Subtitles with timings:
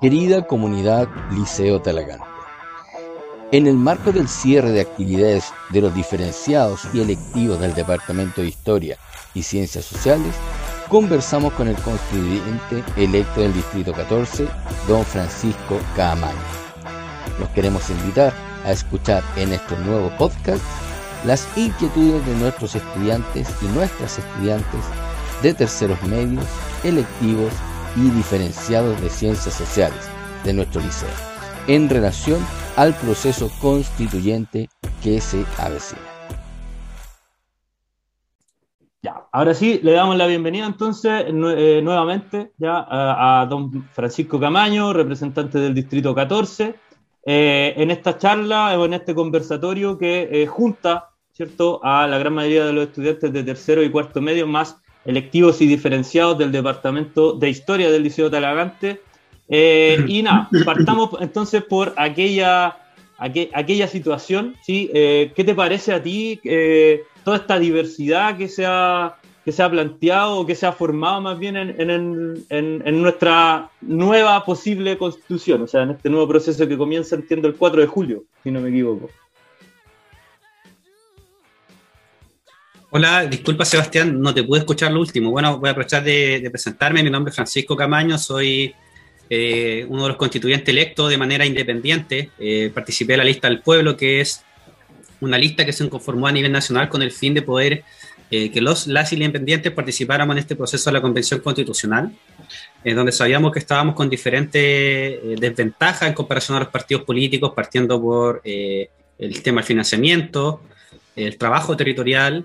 [0.00, 2.24] Querida comunidad Liceo Talagante,
[3.52, 8.48] en el marco del cierre de actividades de los diferenciados y electivos del Departamento de
[8.48, 8.96] Historia
[9.34, 10.34] y Ciencias Sociales,
[10.88, 14.48] conversamos con el constituyente electo del Distrito 14,
[14.88, 16.32] don Francisco Caamaño.
[17.38, 18.32] Los queremos invitar
[18.64, 20.64] a escuchar en estos nuevos podcasts
[21.26, 24.80] las inquietudes de nuestros estudiantes y nuestras estudiantes
[25.42, 26.46] de terceros medios,
[26.84, 27.52] electivos
[27.96, 30.08] y diferenciados de ciencias sociales
[30.44, 31.08] de nuestro liceo,
[31.66, 32.40] en relación
[32.76, 34.68] al proceso constituyente
[35.02, 36.00] que se avecina.
[39.02, 44.92] Ya, ahora sí, le damos la bienvenida entonces eh, nuevamente ya a, don Francisco Camaño,
[44.92, 46.74] representante del Distrito 14,
[47.24, 52.34] eh, en esta charla o en este conversatorio que eh, junta, ¿cierto?, a la gran
[52.34, 57.32] mayoría de los estudiantes de tercero y cuarto medio más electivos y diferenciados del Departamento
[57.32, 59.00] de Historia del Liceo Talagante.
[59.48, 62.76] Eh, y nada, partamos entonces por aquella,
[63.18, 64.90] aquella situación, ¿sí?
[64.94, 69.62] Eh, ¿Qué te parece a ti eh, toda esta diversidad que se ha, que se
[69.62, 74.96] ha planteado o que se ha formado más bien en, en, en, nuestra nueva posible
[74.96, 75.62] constitución?
[75.62, 78.60] O sea, en este nuevo proceso que comienza, entiendo, el 4 de julio, si no
[78.60, 79.10] me equivoco.
[82.92, 85.30] Hola, disculpa Sebastián, no te pude escuchar lo último.
[85.30, 87.04] Bueno, voy a aprovechar de, presentarme.
[87.04, 88.74] Mi nombre es Francisco Camaño, soy
[89.28, 92.30] eh, uno de los constituyentes electos de manera independiente.
[92.36, 94.42] Eh, participé de la lista del pueblo, que es
[95.20, 97.84] una lista que se conformó a nivel nacional con el fin de poder
[98.28, 102.12] eh, que los las independientes participáramos en este proceso de la Convención Constitucional,
[102.82, 108.02] en donde sabíamos que estábamos con diferentes desventajas en comparación a los partidos políticos, partiendo
[108.02, 110.62] por el tema del financiamiento,
[111.14, 112.44] el trabajo territorial,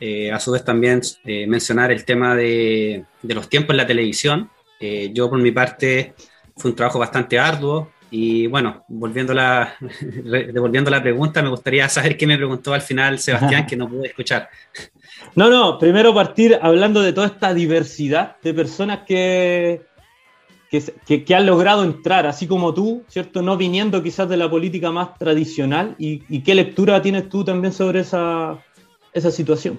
[0.00, 4.50] eh, a su vez también eh, mencionar el tema de, los tiempos en la televisión.
[4.78, 6.14] Eh, yo por mi parte
[6.56, 9.74] fue un trabajo bastante arduo y bueno, volviendo la,
[10.24, 14.08] devolviendo la pregunta, me gustaría saber qué me preguntó al final Sebastián, que no pude
[14.08, 14.48] escuchar.
[15.34, 19.82] No, no, primero partir hablando de toda esta diversidad de personas que,
[20.70, 23.42] que, que, han logrado entrar, así como tú, ¿cierto?
[23.42, 25.96] No viniendo quizás de la política más tradicional.
[25.98, 28.58] ¿Y, y qué lectura tienes tú también sobre esa,
[29.18, 29.78] esa situación?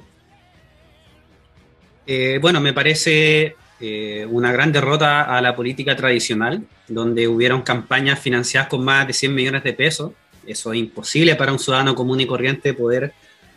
[2.05, 8.19] Eh, bueno, me parece eh, una gran derrota a la política tradicional, donde hubieron campañas
[8.19, 10.11] financiadas con más de 100 millones de pesos.
[10.45, 13.13] Eso es imposible para un ciudadano común y corriente poder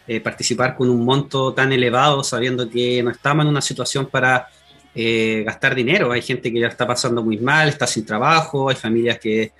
[0.07, 4.49] eh, participar con un monto tan elevado, sabiendo que no estamos en una situación para
[4.95, 6.13] gastar dinero.
[6.13, 9.53] Hay gente que ya está pasando muy mal, está sin trabajo, hay familias que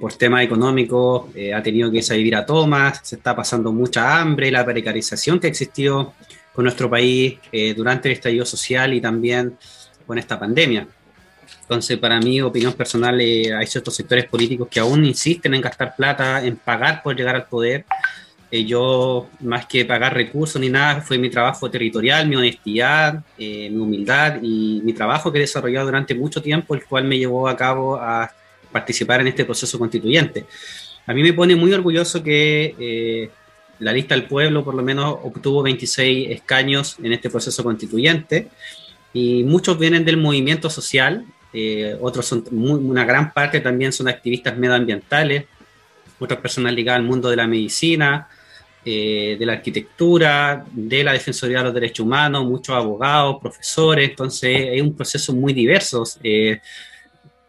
[0.00, 4.64] por temas económicos ha tenido que salir a tomas, se está pasando mucha hambre, la
[4.64, 6.14] precarización que ha existido
[6.56, 9.58] con nuestro país eh, durante el estallido social y también
[10.06, 10.88] con esta pandemia.
[11.60, 15.94] Entonces, para mí, opinión personal, eh, hay ciertos sectores políticos que aún insisten en gastar
[15.94, 17.84] plata, en pagar por llegar al poder.
[18.50, 23.76] Eh, yo, más que pagar recursos ni nada, fue mi trabajo territorial, mi honestidad, mi
[23.76, 27.56] humildad y mi trabajo que he desarrollado durante mucho tiempo, el cual me llevó a
[27.56, 28.32] cabo a
[28.78, 30.46] participar en este proceso constituyente.
[31.06, 33.30] A mí me pone muy orgulloso que
[33.78, 38.48] la lista del pueblo por lo menos obtuvo 26 escaños en este proceso constituyente
[39.12, 44.56] y muchos vienen del movimiento social, eh, otros son, una gran parte también son activistas
[44.56, 45.44] medioambientales,
[46.18, 48.28] otras personas ligadas al mundo de la medicina,
[48.84, 54.68] eh, de la arquitectura, de la Defensoría de los Derechos Humanos, muchos abogados, profesores, entonces
[54.70, 56.04] hay un proceso muy diverso.
[56.22, 56.60] Eh,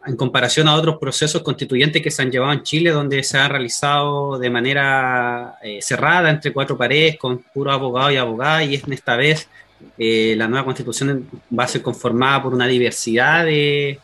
[0.08, 3.48] en comparación a otros procesos constituyentes que se han llevado en Chile, donde se ha
[3.50, 8.94] realizado de manera eh, cerrada entre cuatro paredes, con puros abogados y abogadas, y en
[8.94, 9.50] esta vez
[9.98, 14.00] eh, la nueva constitución va a ser conformada por una diversidad de,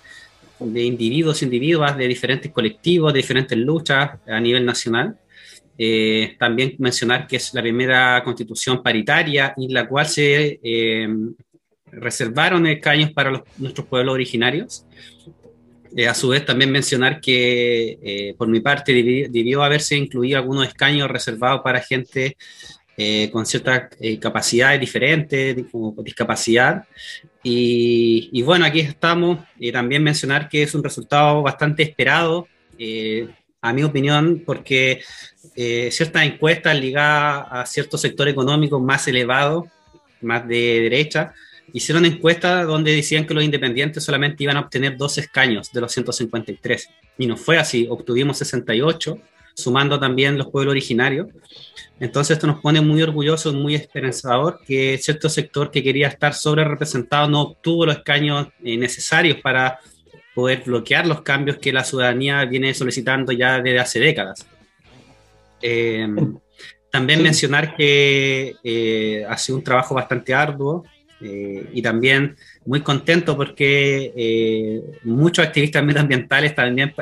[0.59, 5.17] de individuos individuas, de diferentes colectivos, de diferentes luchas a nivel nacional.
[5.77, 10.59] Eh, también mencionar que es la primera constitución paritaria en la cual se
[11.91, 14.85] reservaron escaños para nuestros pueblos originarios.
[15.95, 20.67] Eh, a su vez, también mencionar que eh, por mi parte debió, haberse incluido algunos
[20.67, 22.35] escaños reservados para gente
[22.97, 26.85] eh, con ciertas capacidades diferentes, como discapacidad.
[27.43, 29.39] Y, bueno, aquí estamos.
[29.59, 32.47] Y también mencionar que es un resultado bastante esperado,
[33.61, 35.01] a mi opinión, porque
[35.55, 39.65] ciertas encuestas ligadas a ciertos sectores económicos más elevados,
[40.21, 41.33] más de derecha,
[41.71, 45.91] hicieron encuestas donde decían que los independientes solamente iban a obtener dos escaños de los
[45.91, 46.89] 153.
[47.17, 49.17] Y no fue así, obtuvimos 68,
[49.53, 51.27] sumando también los pueblos originarios.
[51.99, 56.63] Entonces esto nos pone muy orgullosos, muy esperanzador que cierto sector que quería estar sobre
[56.63, 59.79] representado no obtuvo los escaños eh, necesarios para
[60.33, 64.45] poder bloquear los cambios que la ciudadanía viene solicitando ya desde hace décadas.
[65.61, 66.07] Eh,
[66.93, 70.83] también mencionar que eh, ha sido un trabajo bastante arduo
[71.23, 72.35] eh, y también
[72.65, 76.93] muy contento porque muchos activistas medioambientales también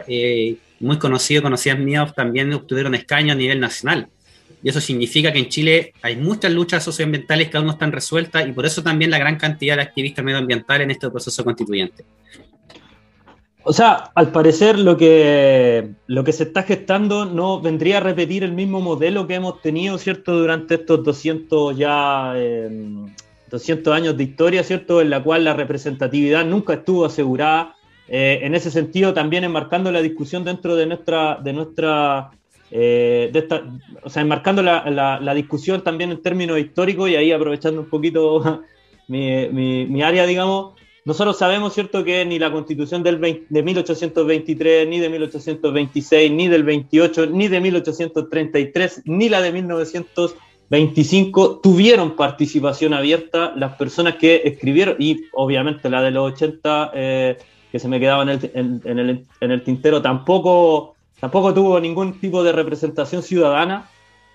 [0.80, 4.08] muy conocidos, conocidas mías, también obtuvieron escaños a nivel nacional.
[4.64, 8.48] Y eso significa que en Chile hay muchas luchas socioambientales que aún no están resueltas
[8.48, 12.06] y por eso también la gran cantidad de activistas medioambientales en este proceso constituyente.
[13.64, 18.44] O sea, al parecer lo que, lo que se está gestando no vendría a repetir
[18.44, 20.38] el mismo modelo que hemos tenido, ¿cierto?
[20.38, 22.34] Durante estos 200 ya...
[23.52, 25.02] 200 em, años de historia, ¿cierto?
[25.02, 27.76] En la cual la representatividad nunca estuvo asegurada.
[28.08, 32.32] Eh, en ese sentido, también enmarcando la discusión dentro de nuestra, de nuestra
[32.74, 33.64] eh, de esta,
[34.02, 38.64] o sea, enmarcando la, la, discusión también en términos históricos y ahí aprovechando un poquito
[39.10, 43.20] mi, mi, área, digamos, nosotros sabemos, ¿cierto?, que ni la constitución del
[43.50, 49.52] de 1823, ni de 1826, ni del 28, ni de 1833, ni la de
[50.72, 57.38] 1925 tuvieron participación abierta las personas que escribieron, y obviamente la de los 80 eh,
[57.72, 58.52] que se me quedaba en el,
[58.86, 63.90] en, el, en el, tintero tampoco, tampoco tuvo ningún tipo de representación ciudadana.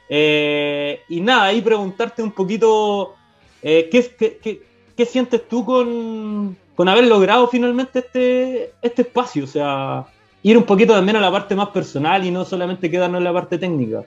[0.08, 3.14] Eh, y nada, ahí preguntarte un poquito,
[3.62, 4.66] eh, ¿qué, qué, qué
[4.96, 6.56] ¿qué sientes tú con,
[6.88, 9.44] haber logrado finalmente este, este espacio?
[9.44, 10.06] O sea,
[10.42, 13.32] ir un poquito también a la parte más personal y no solamente quedarnos en la
[13.32, 14.04] parte técnica.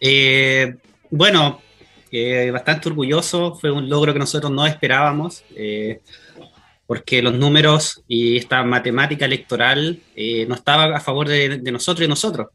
[0.00, 0.74] Eh,
[1.10, 1.60] bueno,
[2.10, 6.00] eh, bastante orgulloso, fue un logro que nosotros no esperábamos, eh,
[6.86, 10.00] porque los números y esta matemática electoral
[10.48, 12.48] no estaba a favor de, de nosotros y nosotros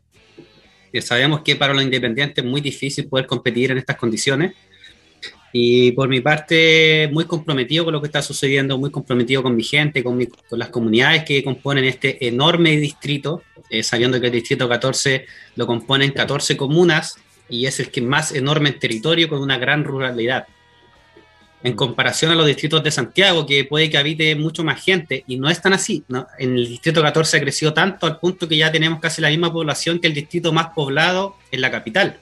[1.02, 4.54] sabemos que para los independientes es muy difícil poder competir en estas condiciones.
[5.52, 9.64] Y por mi parte, muy comprometido con lo que está sucediendo, muy comprometido con mi
[9.64, 14.68] gente, con, con las comunidades que componen este enorme distrito, eh, sabiendo que el distrito
[14.68, 15.26] 14
[15.56, 17.16] lo componen 14 comunas
[17.50, 20.48] y es el que más enorme en territorio con una gran ruralidad
[21.66, 25.38] en comparación a los distritos de Santiago, que puede que habite mucho más gente, y
[25.38, 26.04] no es tan así.
[26.38, 29.52] En el distrito 14 ha crecido tanto al punto que ya tenemos casi la misma
[29.52, 32.20] población que el distrito más poblado en la capital.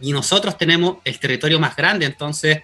[0.00, 2.58] Y nosotros tenemos el territorio más grande, entonces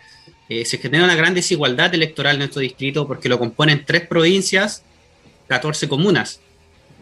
[0.49, 4.85] eh, se genera una gran desigualdad electoral en nuestro distrito porque lo componen tres provincias,
[5.49, 6.41] 14 comunas,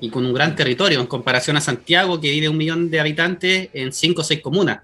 [0.00, 3.69] y con un gran territorio en comparación a Santiago, que vive un millón de habitantes
[3.73, 4.81] en cinco o seis comunas.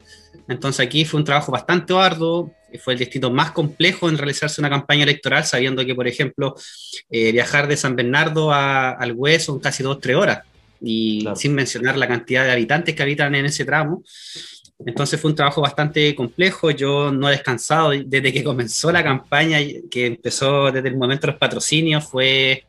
[0.48, 4.70] Entonces aquí fue un trabajo bastante arduo, fue el distrito más complejo en realizarse una
[4.70, 6.54] campaña electoral, sabiendo que, por ejemplo,
[7.10, 10.40] eh, viajar de San Bernardo a, al Hueso son casi dos, tres horas,
[10.80, 14.02] y sin mencionar la cantidad de habitantes que habitan en ese tramo.
[14.84, 19.58] Entonces fue un trabajo bastante complejo, yo no he descansado desde que comenzó la campaña,
[19.90, 22.65] que empezó desde el momento de los patrocinios, fue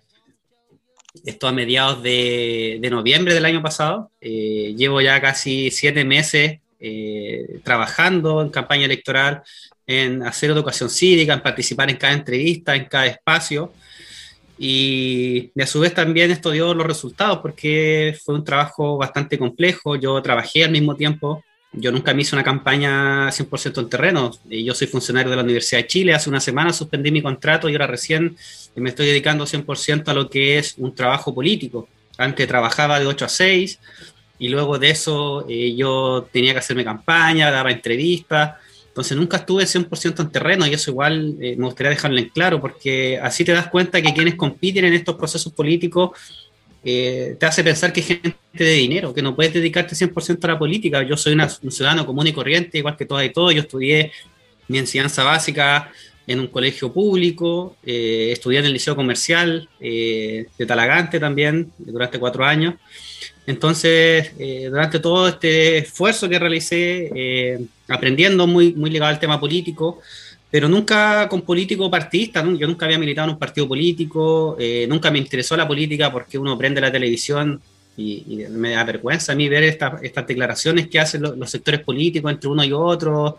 [1.26, 4.12] esto a mediados de, de noviembre del año pasado.
[4.22, 9.42] Eh, llevo ya casi siete meses eh, trabajando en campaña electoral,
[9.88, 13.74] en hacer educación cívica, en participar en cada entrevista, en cada espacio.
[14.60, 19.96] Y, a su vez también esto dio los resultados porque fue un trabajo bastante complejo.
[19.96, 21.44] Yo trabajé al mismo tiempo.
[21.74, 24.32] Yo nunca me hice una campaña 100% en terreno.
[24.46, 26.14] Yo soy funcionario de la Universidad de Chile.
[26.14, 28.36] Hace una semana suspendí mi contrato y ahora recién
[28.76, 31.88] me estoy dedicando 100% a lo que es un trabajo político.
[32.18, 33.80] Antes trabajaba de 8 a 6
[34.40, 38.56] y luego de eso eh, yo tenía que hacerme campaña, daba entrevistas
[38.98, 42.60] entonces nunca estuve 100% en terreno y eso igual eh, me gustaría dejarlo en claro
[42.60, 46.18] porque así te das cuenta que quienes compiten en estos procesos políticos
[46.90, 50.48] eh, te hace pensar que es gente de dinero, que no puedes dedicarte 100% a
[50.48, 51.04] la política.
[51.04, 53.54] Yo soy un ciudadano común y corriente, igual que todas y todos.
[53.54, 54.12] Yo estudié
[54.68, 55.92] mi enseñanza básica
[56.26, 62.44] en un colegio público, eh, estudié en el Liceo Comercial de Talagante también durante cuatro
[62.44, 62.76] años.
[63.48, 69.40] Entonces, eh, durante todo este esfuerzo que realicé, eh, aprendiendo muy, muy ligado al tema
[69.40, 70.02] político,
[70.50, 75.12] pero nunca con político partidista, yo nunca había militado en un partido político, eh, nunca
[75.12, 77.62] me interesó la política porque uno prende la televisión
[77.98, 82.50] y, me da vergüenza a mí ver estas declaraciones que hacen los, sectores políticos entre
[82.50, 83.38] uno y otro,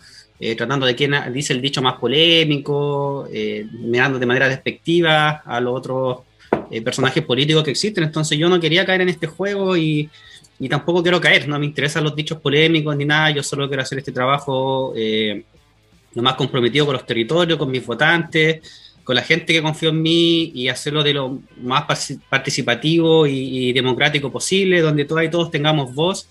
[0.56, 3.28] tratando de quién dice el dicho más polémico,
[3.72, 6.18] mirando de manera despectiva a los otros
[6.70, 8.04] eh, personajes políticos que existen.
[8.04, 10.08] Entonces yo no quería caer en este juego y,
[10.58, 11.48] y, tampoco quiero caer.
[11.48, 13.30] No me interesan los dichos polémicos ni nada.
[13.30, 15.44] Yo solo quiero hacer este trabajo eh,
[16.14, 18.60] lo más comprometido con los territorios, con mis votantes,
[19.04, 21.84] con la gente que confió en mí y hacerlo de lo más
[22.28, 26.28] participativo y, democrático posible, donde todas y todos tengamos voz.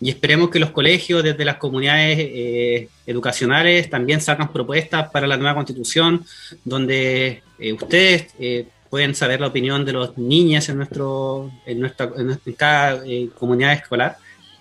[0.00, 5.36] Y esperemos que los colegios, desde las comunidades eh, educacionales, también sacan propuestas para la
[5.36, 6.24] nueva constitución,
[6.64, 12.10] donde eh, ustedes eh, pueden saber la opinión de los niños en, nuestro, en, nuestra,
[12.16, 13.00] en cada
[13.36, 14.16] comunidad escolar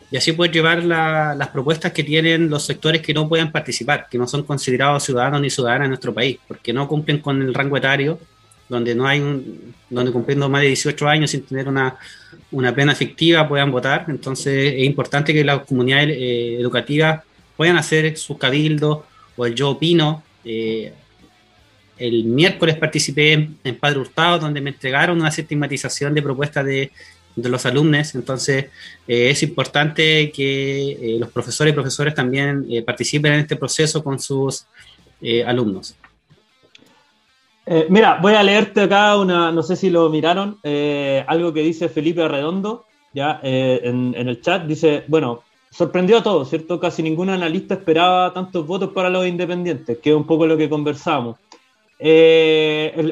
[0.09, 4.17] y así poder llevar las propuestas que tienen los sectores que no puedan participar, que
[4.17, 7.75] no son considerados ciudadanos ni ciudadanas en nuestro país, porque no cumplen con el rango
[7.75, 8.17] etario,
[8.69, 11.97] donde no hay un, donde cumpliendo más de 18 años sin tener una,
[12.51, 14.05] una pena efectiva puedan votar.
[14.07, 17.23] Entonces es importante que las comunidades eh, educativas
[17.55, 18.99] puedan hacer sus cabildos
[19.35, 20.23] o el yo opino.
[20.45, 20.93] Eh,
[21.97, 23.33] el miércoles participé
[23.63, 26.91] en, Padre Hurtado, donde me entregaron una sistematización de propuestas de,
[27.37, 28.13] de los alumnos.
[28.15, 28.65] Entonces,
[29.07, 34.65] eh, es importante que los profesores y profesores también participen en este proceso con sus
[35.45, 35.95] alumnos.
[37.69, 41.61] Eh, mira, voy a leerte acá una, no sé si lo miraron, eh, algo que
[41.61, 46.79] dice Felipe Arredondo, ya eh, en, el chat, dice, bueno, sorprendió a todos, ¿cierto?
[46.79, 50.69] Casi ningún analista esperaba tantos votos para los independientes, que es un poco lo que
[50.69, 51.35] conversamos.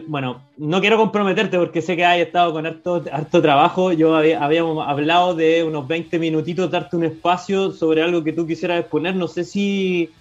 [0.07, 3.91] Bueno, no quiero comprometerte porque sé que has estado con harto, harto trabajo.
[3.91, 8.79] Yo habíamos hablado de unos 20 minutitos, darte un espacio sobre algo que tú quisieras
[8.79, 9.15] exponer.
[9.15, 10.11] No sé si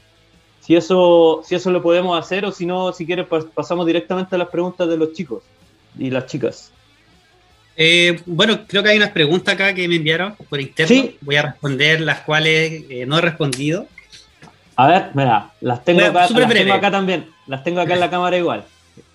[0.65, 4.39] si eso, si eso lo podemos hacer o si no, si quieres, pasamos directamente a
[4.39, 5.43] las preguntas de los chicos
[5.99, 6.73] y las chicas.
[7.77, 11.11] Eh, bueno, creo que hay unas preguntas acá que me enviaron por interno.
[11.21, 13.87] Voy a responder las cuales eh, no he respondido.
[14.77, 17.27] A ver, mira, las tengo, acá, acá también.
[17.47, 18.65] Las tengo acá en la cámara igual.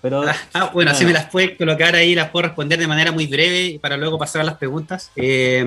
[0.02, 3.12] Pero, ah, ah bueno, así me las puedes colocar ahí, las puedo responder de manera
[3.12, 5.10] muy breve para luego pasar a las preguntas.
[5.16, 5.64] Eh,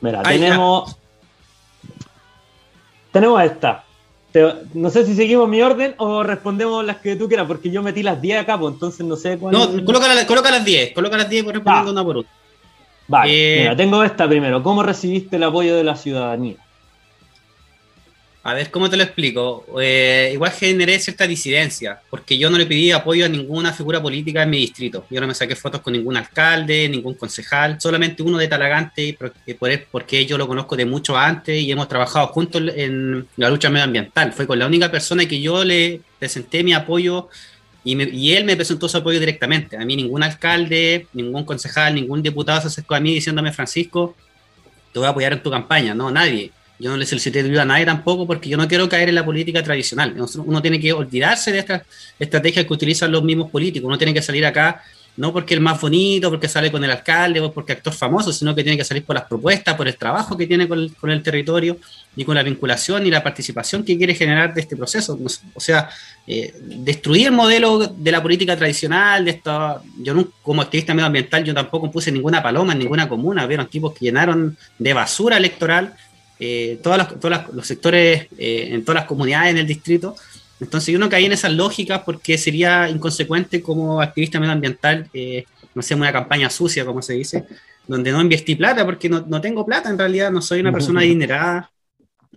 [0.00, 0.96] mira, tenemos,
[3.12, 3.84] tenemos esta.
[4.74, 8.02] no sé si seguimos mi orden o respondemos las que tú quieras, porque yo metí
[8.02, 9.52] las 10 acá, pues entonces no sé cuál.
[9.52, 12.28] No, coloca, las 10, coloca las 10 y responder una por una.
[13.06, 14.62] Vale, eh, mira, tengo esta primero.
[14.62, 16.56] ¿Cómo recibiste el apoyo de la ciudadanía?
[18.46, 19.64] A ver, ¿cómo te lo explico?
[19.80, 24.42] Eh, igual generé cierta disidencia, porque yo no le pedí apoyo a ninguna figura política
[24.42, 25.06] en mi distrito.
[25.08, 29.16] Yo no me saqué fotos con ningún alcalde, ningún concejal, solamente uno de Talagante,
[29.90, 34.34] porque yo lo conozco de mucho antes y hemos trabajado juntos en la lucha medioambiental.
[34.34, 37.30] Fue con la única persona que yo le presenté mi apoyo
[37.82, 39.78] y, y, él me presentó su apoyo directamente.
[39.78, 44.14] A mí ningún alcalde, ningún concejal, ningún diputado se acercó a mí diciéndome, Francisco,
[44.92, 45.94] te voy a apoyar en tu campaña.
[45.94, 46.52] No, nadie.
[46.78, 49.24] Yo no le solicité ayuda a nadie tampoco porque yo no quiero caer en la
[49.24, 50.14] política tradicional.
[50.44, 51.82] Uno tiene que olvidarse de estas
[52.18, 53.86] estrategias que utilizan los mismos políticos.
[53.86, 54.82] Uno tiene que salir acá
[55.16, 58.54] no porque el más bonito, porque sale con el alcalde o porque actor famoso, sino
[58.54, 61.76] que tiene que salir por las propuestas, por el trabajo que tiene con el, territorio
[62.16, 65.18] y con la vinculación y la participación que quiere generar de este proceso.
[65.54, 65.88] O sea,
[66.26, 71.44] eh, destruir el modelo de la política tradicional, de esto, yo no, como activista medioambiental,
[71.44, 75.94] yo tampoco puse ninguna paloma en ninguna comuna, vieron tipos que llenaron de basura electoral
[76.38, 76.98] eh, todos
[77.52, 80.16] los sectores, eh, en todas las comunidades en el distrito.
[80.60, 85.82] Entonces yo no caí en esas lógicas porque sería inconsecuente como activista medioambiental, eh, no
[85.82, 87.44] sé, una campaña sucia, como se dice,
[87.86, 91.00] donde no invertí plata porque no, no tengo plata en realidad, no soy una persona
[91.00, 91.70] adinerada.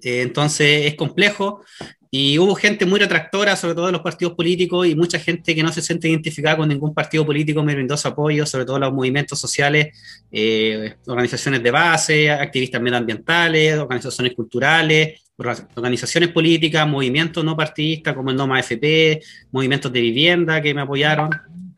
[0.01, 1.61] entonces es complejo
[2.09, 5.63] y hubo gente muy retractora, sobre todo de los partidos políticos, y mucha gente que
[5.63, 8.93] no se siente identificada con ningún partido político me brindó su apoyo, sobre todo los
[8.93, 9.97] movimientos sociales,
[10.31, 18.37] eh, organizaciones de base, activistas medioambientales, organizaciones culturales, organizaciones políticas, movimientos no partidistas como el
[18.37, 19.21] NOMA FP,
[19.51, 21.29] movimientos de vivienda que me apoyaron,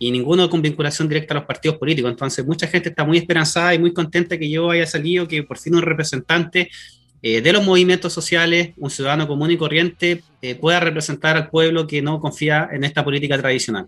[0.02, 2.10] y ninguno con vinculación directa a los partidos políticos.
[2.10, 5.58] Entonces, mucha gente está muy esperanzada y muy contenta que yo haya salido, que por
[5.58, 6.70] fin un representante
[7.22, 11.86] eh, de los movimientos sociales, un ciudadano común y corriente eh, pueda representar al pueblo
[11.86, 13.88] que no confía en esta política tradicional.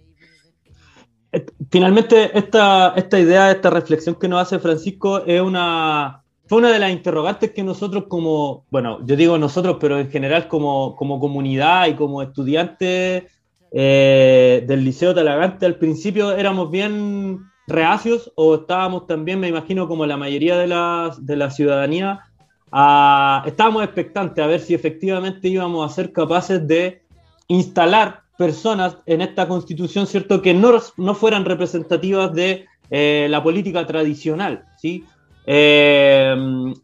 [1.31, 6.71] Eh, finalmente, esta, esta idea, esta reflexión que nos hace Francisco es una, fue una
[6.71, 11.19] de las interrogantes que nosotros como, bueno, yo digo nosotros, pero en general como, como
[11.19, 13.23] comunidad y como estudiantes
[13.71, 20.17] del Liceo Talagante, al principio éramos bien reacios o estábamos también, me imagino, como la
[20.17, 22.30] mayoría de la, de la ciudadanía,
[22.71, 27.01] estábamos expectantes a ver si efectivamente íbamos a ser capaces de
[27.47, 33.85] instalar personas en esta constitución, ¿cierto?, que no, no fueran representativas de eh, la política
[33.85, 35.03] tradicional, ¿sí?
[35.45, 36.35] Eh,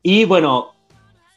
[0.03, 0.73] y bueno,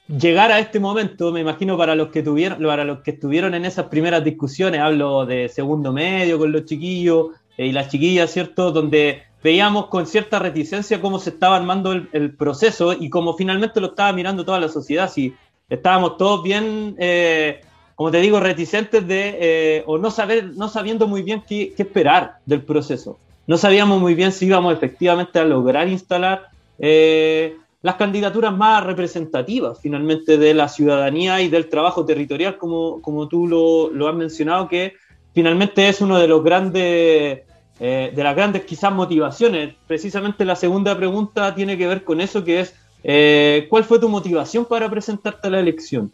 [0.08, 3.64] llegar a este momento, me imagino para los que tuvieron, para los que estuvieron en
[3.64, 8.72] esas primeras discusiones, hablo de segundo medio con los chiquillos eh, y las chiquillas, ¿cierto?,
[8.72, 13.88] donde veíamos con cierta reticencia cómo se estaba armando el, proceso y cómo finalmente lo
[13.88, 15.10] estaba mirando toda la sociedad.
[15.10, 15.34] Si
[15.68, 17.60] estábamos todos bien, eh,
[17.94, 22.36] como te digo, reticentes de, eh, o no, saber, no sabiendo muy bien qué, esperar
[22.46, 23.18] del proceso.
[23.46, 29.80] No sabíamos muy bien si íbamos efectivamente a lograr instalar eh, las candidaturas más representativas
[29.80, 34.68] finalmente de la ciudadanía y del trabajo territorial, como, como tú lo, lo has mencionado,
[34.68, 34.94] que
[35.32, 37.40] finalmente es uno de los grandes,
[37.80, 39.74] eh, de las grandes quizás motivaciones.
[39.86, 44.08] Precisamente la segunda pregunta tiene que ver con eso, que es, eh, ¿cuál fue tu
[44.08, 46.12] motivación para presentarte a la elección?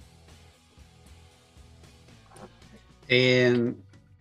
[3.08, 3.74] Eh,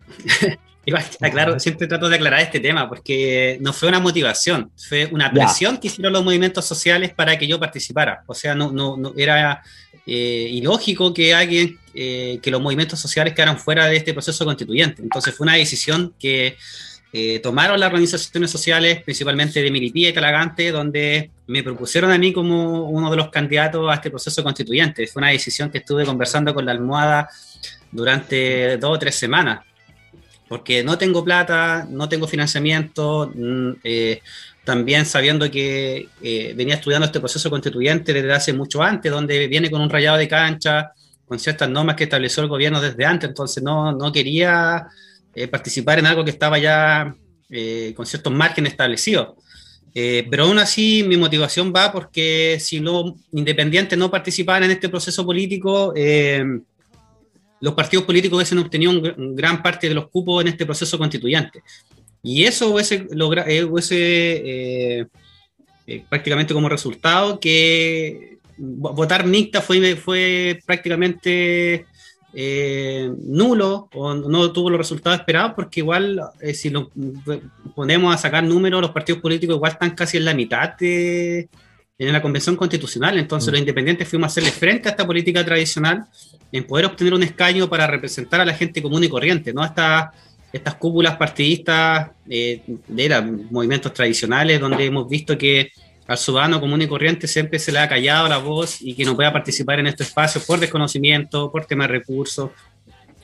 [1.58, 5.88] siempre trato de aclarar este tema, porque no fue una motivación, fue una presión que
[5.88, 8.22] hicieron los movimientos sociales para que yo participara.
[8.26, 9.62] O sea, no, no, no era
[10.06, 15.02] eh, ilógico que alguien, eh, que los movimientos sociales quedaran fuera de este proceso constituyente.
[15.02, 16.56] Entonces fue una decisión que
[17.12, 22.32] eh, tomaron las organizaciones sociales, principalmente de Milipía y Talagante, donde me propusieron a mí
[22.32, 25.06] como uno de los candidatos a este proceso constituyente.
[25.06, 27.28] Fue una decisión que estuve conversando con la almohada
[27.90, 29.60] durante dos o tres semanas,
[30.48, 34.20] porque no tengo plata, no tengo financiamiento, mm, eh,
[34.64, 39.70] también sabiendo que eh, venía estudiando este proceso constituyente desde hace mucho antes, donde viene
[39.70, 40.92] con un rayado de cancha,
[41.24, 44.88] con ciertas normas que estableció el gobierno desde antes, entonces no, no quería
[45.36, 47.14] eh, participar en algo que estaba ya
[47.94, 49.34] con ciertos márgenes establecidos.
[49.94, 55.24] pero aún así mi motivación va porque si los independientes no participaban en este proceso
[55.24, 55.94] político,
[57.60, 61.62] los partidos políticos hubiesen obtenido un, gran parte de los cupos en este proceso constituyente.
[62.22, 65.06] Y eso hubiese, logra, eh, eh,
[65.86, 71.86] eh, prácticamente como resultado que votar mixta fue, fue prácticamente
[72.36, 76.20] nulo o no tuvo los resultados esperados porque igual
[76.52, 76.90] si lo
[77.74, 81.48] ponemos a sacar números los partidos políticos igual están casi en la mitad de,
[81.98, 83.52] en la convención constitucional entonces mm.
[83.52, 86.04] los independientes fuimos a hacerle frente a esta política tradicional
[86.52, 90.10] en poder obtener un escaño para representar a la gente común y corriente, no estas
[90.56, 95.70] estas cúpulas partidistas eh, de los movimientos tradicionales, donde hemos visto que
[96.06, 99.16] al ciudadano común y corriente siempre se le ha callado la voz y que no
[99.16, 102.50] pueda participar en estos espacios por desconocimiento, por tema de recursos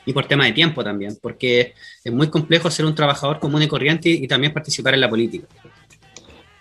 [0.04, 3.68] y por tema de tiempo también, porque es muy complejo ser un trabajador común y
[3.68, 5.46] corriente y también participar en la política.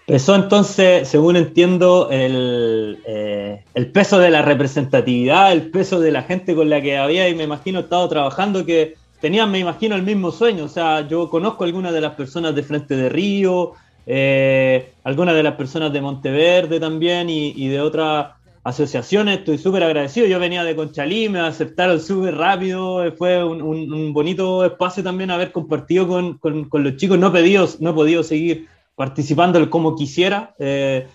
[0.08, 6.54] Eso entonces, según entiendo, eh, el, peso de la representatividad, el peso de la gente
[6.54, 10.32] con la que había, y me imagino, estado trabajando, que tenían, me imagino, el mismo
[10.32, 10.66] sueño.
[10.66, 13.74] O sea, yo conozco algunas de las personas de Frente de Río,
[14.06, 18.34] eh, algunas de las personas de Monteverde también y, de otras
[18.64, 19.40] asociaciones.
[19.40, 20.28] Estoy súper agradecido.
[20.28, 23.04] Yo venía de Conchalí, me aceptaron súper rápido.
[23.18, 27.18] Fue un, bonito espacio también haber compartido con, con, los chicos.
[27.18, 31.08] No he, no he podido seguir participando como quisiera, eh,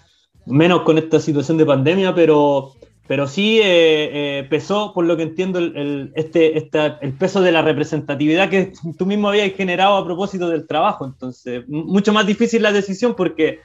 [0.46, 2.72] menos con esta situación de pandemia, pero,
[3.06, 7.62] pero sí eh, eh, pesó, por lo que entiendo, el, este, el peso de la
[7.62, 11.04] representatividad que tú mismo habías generado a propósito del trabajo.
[11.04, 13.60] Entonces, mucho más difícil la decisión porque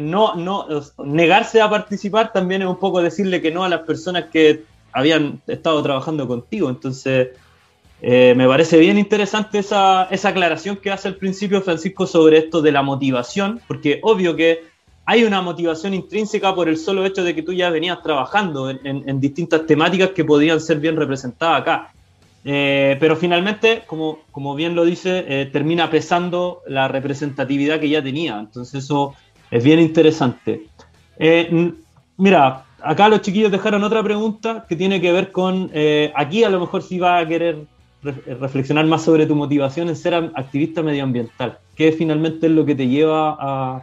[0.00, 0.66] no, no,
[1.04, 5.40] negarse a participar también es un poco decirle que no a las personas que habían
[5.46, 6.68] estado trabajando contigo.
[6.68, 7.28] Entonces,
[8.00, 12.62] eh, me parece bien interesante esa, esa, aclaración que hace al principio Francisco sobre esto
[12.62, 14.62] de la motivación, porque obvio que
[15.10, 19.20] hay una motivación intrínseca por el solo hecho de que tú ya venías trabajando en,
[19.20, 21.92] distintas temáticas que podían ser bien representadas acá.
[22.44, 28.02] Eh, pero finalmente, como, como, bien lo dice, eh, termina pesando la representatividad que ya
[28.02, 28.38] tenía.
[28.38, 29.14] Entonces eso
[29.50, 30.66] es bien interesante.
[32.18, 35.70] mira, acá los chiquillos dejaron otra pregunta que tiene que ver con,
[36.14, 37.64] aquí a lo mejor sí va a querer
[38.02, 41.60] reflexionar más sobre tu motivación en ser activista medioambiental.
[41.74, 43.82] ¿Qué finalmente es lo que te lleva a,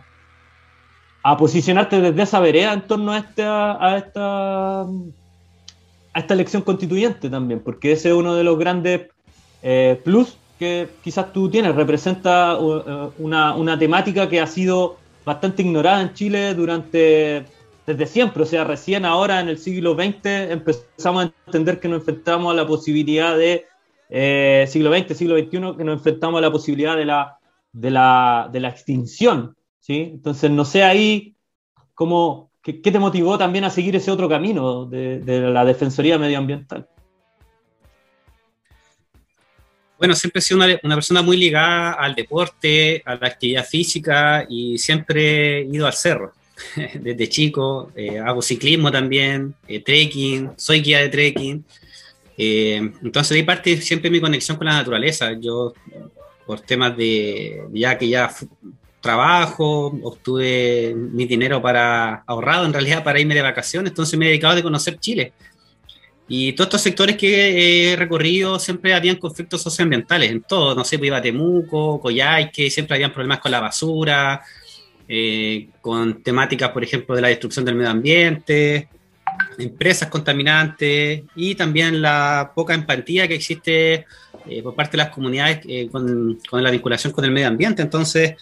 [1.27, 7.31] a posicionarte desde esa vereda en torno a esta, a esta, a esta elección constituyente
[7.31, 7.61] también?
[7.61, 9.09] Porque ese es uno de los grandes
[9.63, 11.73] eh, plus que quizás tú tienes.
[11.73, 17.43] Representa uh, una, una temática que ha sido bastante ignorada en Chile durante
[17.87, 22.01] desde siempre, o sea, recién ahora en el siglo XX empezamos a entender que nos
[22.01, 23.65] enfrentamos a la posibilidad de
[24.09, 27.39] eh, siglo XX, siglo XXI, que nos enfrentamos a la posibilidad de la,
[27.73, 29.55] de la, de la extinción.
[29.85, 30.09] ¿Sí?
[30.13, 31.35] Entonces, no sé ahí
[31.93, 36.87] cómo, qué, te motivó también a seguir ese otro camino de, la Defensoría Medioambiental.
[39.99, 44.77] Bueno, siempre he sido una, persona muy ligada al deporte, a la actividad física y
[44.77, 46.33] siempre he ido al cerro.
[46.99, 51.63] Desde chico, eh, hago ciclismo también, eh, trekking, soy guía de trekking.
[52.37, 55.31] Eh, entonces, de parte siempre mi conexión con la naturaleza.
[55.39, 55.73] Yo,
[56.45, 58.29] por temas de ya que ya
[59.05, 64.29] trabajo, obtuve mi dinero para ahorrado en realidad para irme de vacaciones, entonces me he
[64.29, 65.31] dedicado a conocer Chile.
[66.27, 70.97] Y todos estos sectores que he recorrido siempre habían conflictos socioambientales, en todo, no sé,
[70.97, 74.41] pues iba a Temuco, Coyhaique, siempre habían problemas con la basura,
[75.07, 78.89] eh, con temáticas, por ejemplo, de la destrucción del medio ambiente,
[79.59, 84.05] empresas contaminantes y también la poca empatía que existe
[84.47, 87.81] eh, por parte de las comunidades eh, con, la vinculación con el medio ambiente.
[87.81, 88.35] Entonces,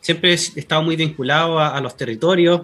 [0.00, 2.62] siempre he estado muy vinculado a, los territorios,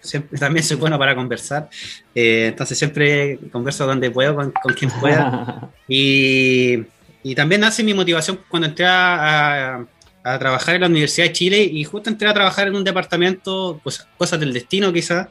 [0.00, 1.68] siempre, también soy bueno para conversar,
[2.14, 5.70] entonces siempre converso donde puedo, con, quien pueda.
[5.86, 6.82] Y,
[7.22, 9.84] y, también nace mi motivación cuando entré a
[10.24, 13.78] a trabajar en la Universidad de Chile y justo entré a trabajar en un departamento,
[13.84, 15.28] pues, cosas del destino quizás,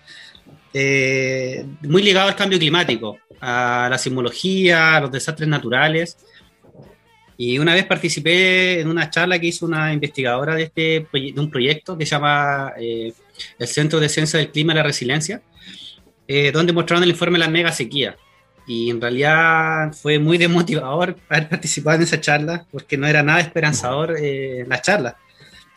[0.72, 6.18] eh, muy ligado al cambio climático, a la sismología, a los desastres naturales.
[7.38, 11.50] Y una vez participé en una charla que hizo una investigadora de, este, de un
[11.50, 13.14] proyecto que se llama eh,
[13.58, 15.42] el Centro de Ciencia del Clima y la Resiliencia,
[16.28, 18.16] eh, donde mostraron el informe de la mega sequía
[18.66, 23.40] y en realidad fue muy desmotivador haber participado en esa charla porque no era nada
[23.40, 25.18] esperanzador eh, la charla.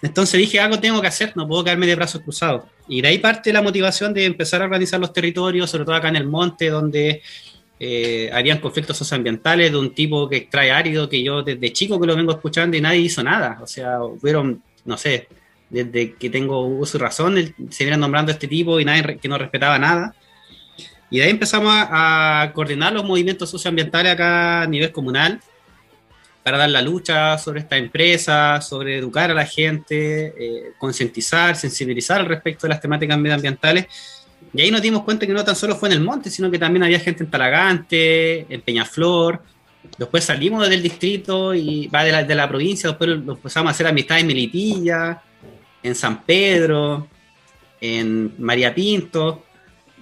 [0.02, 2.64] Entonces dije, algo tengo que hacer, no puedo quedarme de brazos cruzados.
[2.86, 6.08] Y de ahí parte la motivación de empezar a organizar los territorios, sobre todo acá
[6.08, 7.22] en el monte, donde
[7.78, 12.06] eh, harían conflictos socioambientales de un tipo que extrae árido, que yo desde chico que
[12.06, 13.58] lo vengo escuchando y nadie hizo nada.
[13.62, 15.28] O sea, fueron, no sé,
[15.68, 19.28] desde que tengo uso y razón, se vienen nombrando a este tipo y nadie que
[19.28, 20.14] no respetaba nada.
[21.10, 25.40] Y de ahí empezamos a, coordinar los movimientos socioambientales acá a nivel comunal
[26.42, 32.20] para dar la lucha sobre esta empresa, sobre educar a la gente, eh, concientizar, sensibilizar
[32.20, 33.86] al respecto de las temáticas medioambientales.
[34.52, 36.58] Y ahí nos dimos cuenta que no tan solo fue en el monte, sino que
[36.58, 39.42] también había gente en Talagante, en Peñaflor.
[39.98, 43.86] Después salimos del distrito y va de la, de la provincia, después empezamos a hacer
[43.86, 45.22] amistades en Melipilla,
[45.82, 47.06] en San Pedro,
[47.80, 49.46] en María Pinto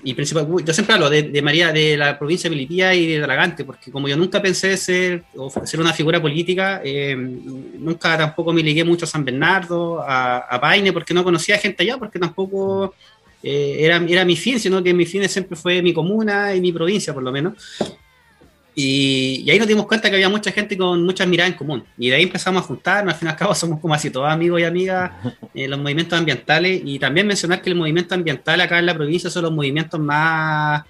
[0.05, 3.65] y principal, yo siempre hablo de, María, de la provincia de Milipía y de Dragante,
[3.65, 5.25] porque como yo nunca pensé ser,
[5.65, 10.93] ser una figura política, eh, nunca tampoco me ligué mucho a San Bernardo, a, Paine,
[10.93, 12.95] porque no conocía gente allá, porque tampoco
[13.47, 16.73] eh, era, era mi fin, sino que mi fin siempre fue mi comuna y mi
[16.73, 17.53] provincia, por lo menos.
[18.75, 21.85] Y, ahí nos dimos cuenta que había mucha gente con muchas miradas en común.
[21.99, 24.31] Y de ahí empezamos a juntarnos, al fin y al cabo somos como así todos
[24.31, 25.13] amigos y amigas
[25.53, 26.81] en los movimientos ambientales.
[26.87, 30.83] Y también mencionar que el movimiento ambiental acá en la provincia son los movimientos más,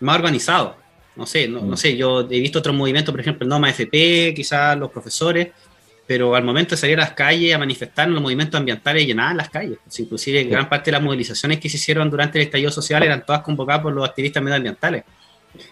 [0.00, 0.74] más organizados.
[1.14, 1.76] No sé, no, mm.
[1.76, 5.48] sé, yo he visto otros movimientos, por ejemplo, el NOMA FP, quizás los profesores,
[6.06, 9.50] pero al momento de salir a las calles a manifestar, los movimientos ambientales llenaban las
[9.50, 9.78] calles.
[9.82, 13.24] Pues, inclusive gran parte de las movilizaciones que se hicieron durante el estallido social eran
[13.26, 15.04] todas convocadas por los activistas medioambientales.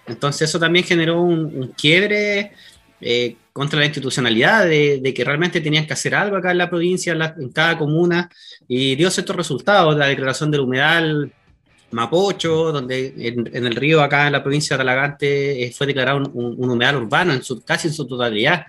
[0.07, 2.53] Entonces eso también generó un, quiebre
[3.01, 7.13] eh, contra la institucionalidad de, que realmente tenían que hacer algo acá en la provincia,
[7.13, 8.29] en, cada comuna,
[8.67, 11.33] y dio ciertos resultados, la declaración del humedal
[11.91, 16.69] Mapocho, donde en, el río acá en la provincia de Talagante eh, fue declarado un,
[16.69, 18.67] humedal urbano en su, casi en su totalidad,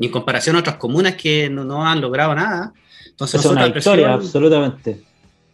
[0.00, 2.72] y en comparación a otras comunas que no, han logrado nada.
[3.06, 5.02] Entonces, es una victoria, absolutamente.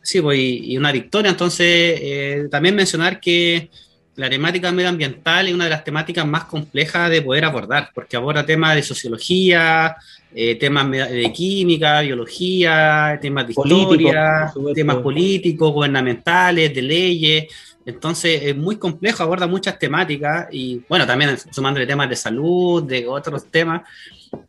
[0.01, 1.33] Sí, pues, y, una victoria.
[1.33, 1.67] Entonces,
[2.01, 3.69] eh, también mencionar que
[4.15, 8.47] la temática medioambiental es una de las temáticas más complejas de poder abordar, porque aborda
[8.47, 9.97] temas de sociología,
[10.33, 17.47] eh, temas de química, biología, temas de historia, temas políticos, gubernamentales, de leyes.
[17.85, 23.07] Entonces es muy complejo, aborda muchas temáticas y bueno, también sumándole temas de salud, de
[23.07, 23.83] otros temas.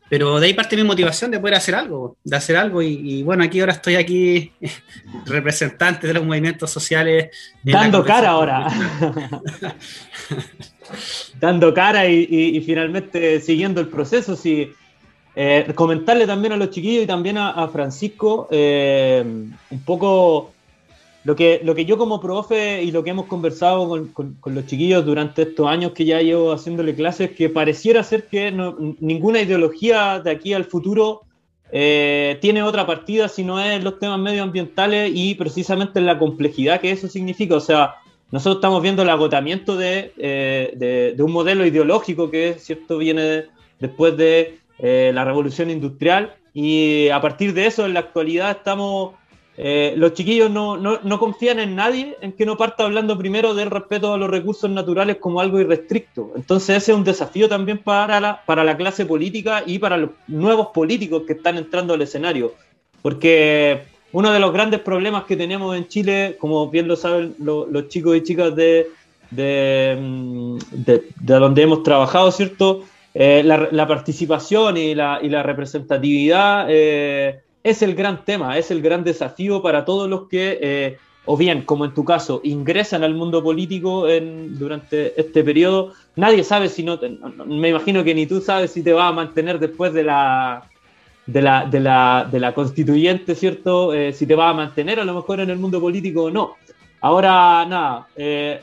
[0.09, 2.81] Pero de ahí parte mi motivación de poder hacer algo, de hacer algo.
[2.81, 4.51] Y, bueno, aquí ahora estoy aquí
[5.25, 7.29] representante de los movimientos sociales.
[7.63, 8.67] Dando cara ahora.
[11.39, 14.35] Dando cara y, finalmente siguiendo el proceso.
[14.35, 14.71] Sí.
[15.35, 20.51] Eh, comentarle también a los chiquillos y también a, Francisco eh, un poco
[21.23, 25.05] lo que, lo que yo como profe y lo que hemos conversado con, los chiquillos
[25.05, 28.51] durante estos años que ya llevo haciéndole clases, que pareciera ser que
[28.99, 31.23] ninguna ideología de aquí al futuro
[31.71, 36.91] eh, tiene otra partida si no es los temas medioambientales y precisamente la complejidad que
[36.91, 37.55] eso significa.
[37.55, 37.95] O sea,
[38.31, 43.45] nosotros estamos viendo el agotamiento de, eh, un modelo ideológico que, cierto, viene
[43.79, 49.15] después de eh, la revolución industrial y a partir de eso en la actualidad estamos
[49.59, 54.13] eh, los chiquillos no, confían en nadie en que no parta hablando primero del respeto
[54.13, 56.31] a los recursos naturales como algo irrestricto.
[56.35, 61.23] Entonces ese es un desafío también para la, clase política y para los nuevos políticos
[61.25, 62.53] que están entrando al escenario.
[63.01, 67.87] Porque uno de los grandes problemas que tenemos en Chile, como bien lo saben los
[67.87, 68.87] chicos y chicas de,
[69.99, 70.57] mm,
[71.21, 72.83] donde hemos trabajado, ¿cierto?
[73.15, 78.81] Eh, la, participación y la, y la representatividad eh, es el gran tema, es el
[78.81, 83.13] gran desafío para todos los que, eh, o bien, como en tu caso, ingresan al
[83.13, 85.93] mundo político en, durante este periodo.
[86.15, 86.97] Nadie sabe si no,
[87.45, 90.63] me imagino que ni tú sabes si te va a mantener después de la,
[91.25, 93.93] de la, de la, de la constituyente, ¿cierto?
[93.93, 96.55] Eh, si te va a mantener a lo mejor en el mundo político o no.
[97.01, 98.61] Ahora, nada, eh,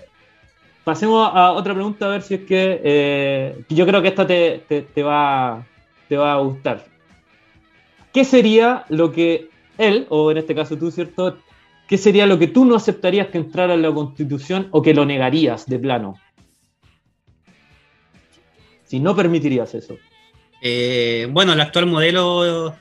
[0.82, 5.02] pasemos a otra pregunta a ver si es que yo creo que esta te, te,
[5.02, 5.64] va,
[6.08, 6.93] te va a gustar.
[8.14, 11.36] ¿Qué sería lo que él, o en este caso tú, ¿cierto?
[11.88, 15.04] ¿Qué sería lo que tú no aceptarías que entrara en la constitución o que lo
[15.04, 16.14] negarías de plano?
[18.84, 19.96] Si no permitirías eso.
[20.66, 22.74] Eh, bueno, el actual modelo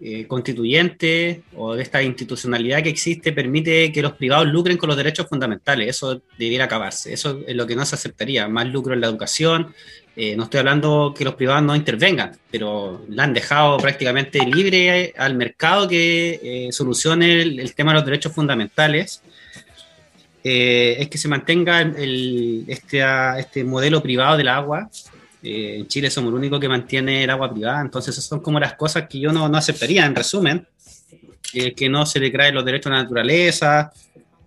[0.00, 4.96] eh, constituyente o de esta institucionalidad que existe permite que los privados lucren con los
[4.96, 5.90] derechos fundamentales.
[5.90, 7.12] Eso debiera acabarse.
[7.12, 8.48] Eso es lo que no se aceptaría.
[8.48, 9.74] Más lucro en la educación.
[10.16, 15.12] Eh, no estoy hablando que los privados no intervengan, pero la han dejado prácticamente libre
[15.18, 19.20] al mercado que solucione el, tema de los derechos fundamentales.
[20.42, 23.04] es que se mantenga este,
[23.38, 24.88] este modelo privado del agua
[25.46, 28.58] eh, en Chile somos el único que mantiene el agua privada, entonces esas son como
[28.58, 30.66] las cosas que yo no, no aceptaría, en resumen,
[31.74, 33.90] que no se le declaren los derechos a la naturaleza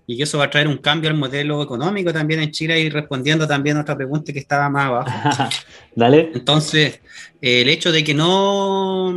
[0.10, 2.90] y que eso va a traer un cambio al modelo económico también en Chile y
[2.90, 5.50] respondiendo también a otra pregunta que estaba más abajo.
[5.96, 6.32] Dale.
[6.34, 7.00] Entonces,
[7.40, 9.14] eh, el hecho de que no,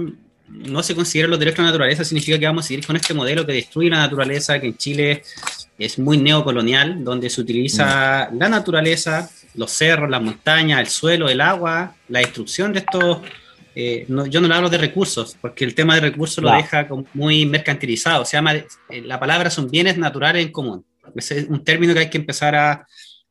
[0.48, 3.14] no se consideren los derechos a la naturaleza significa que vamos a seguir con este
[3.14, 5.22] modelo que destruye la naturaleza, que en Chile
[5.78, 8.36] es muy neocolonial, donde se utiliza mm.
[8.36, 13.20] la naturaleza los cerros, las montañas, el suelo, el agua, la destrucción de estos...
[13.74, 17.46] Eh, yo no le hablo de recursos, porque el tema de recursos lo deja muy
[17.46, 18.24] mercantilizado.
[18.26, 18.66] Se llama, eh,
[19.04, 20.84] la palabra son bienes naturales en común.
[21.14, 22.86] Ese es un término que hay que empezar a...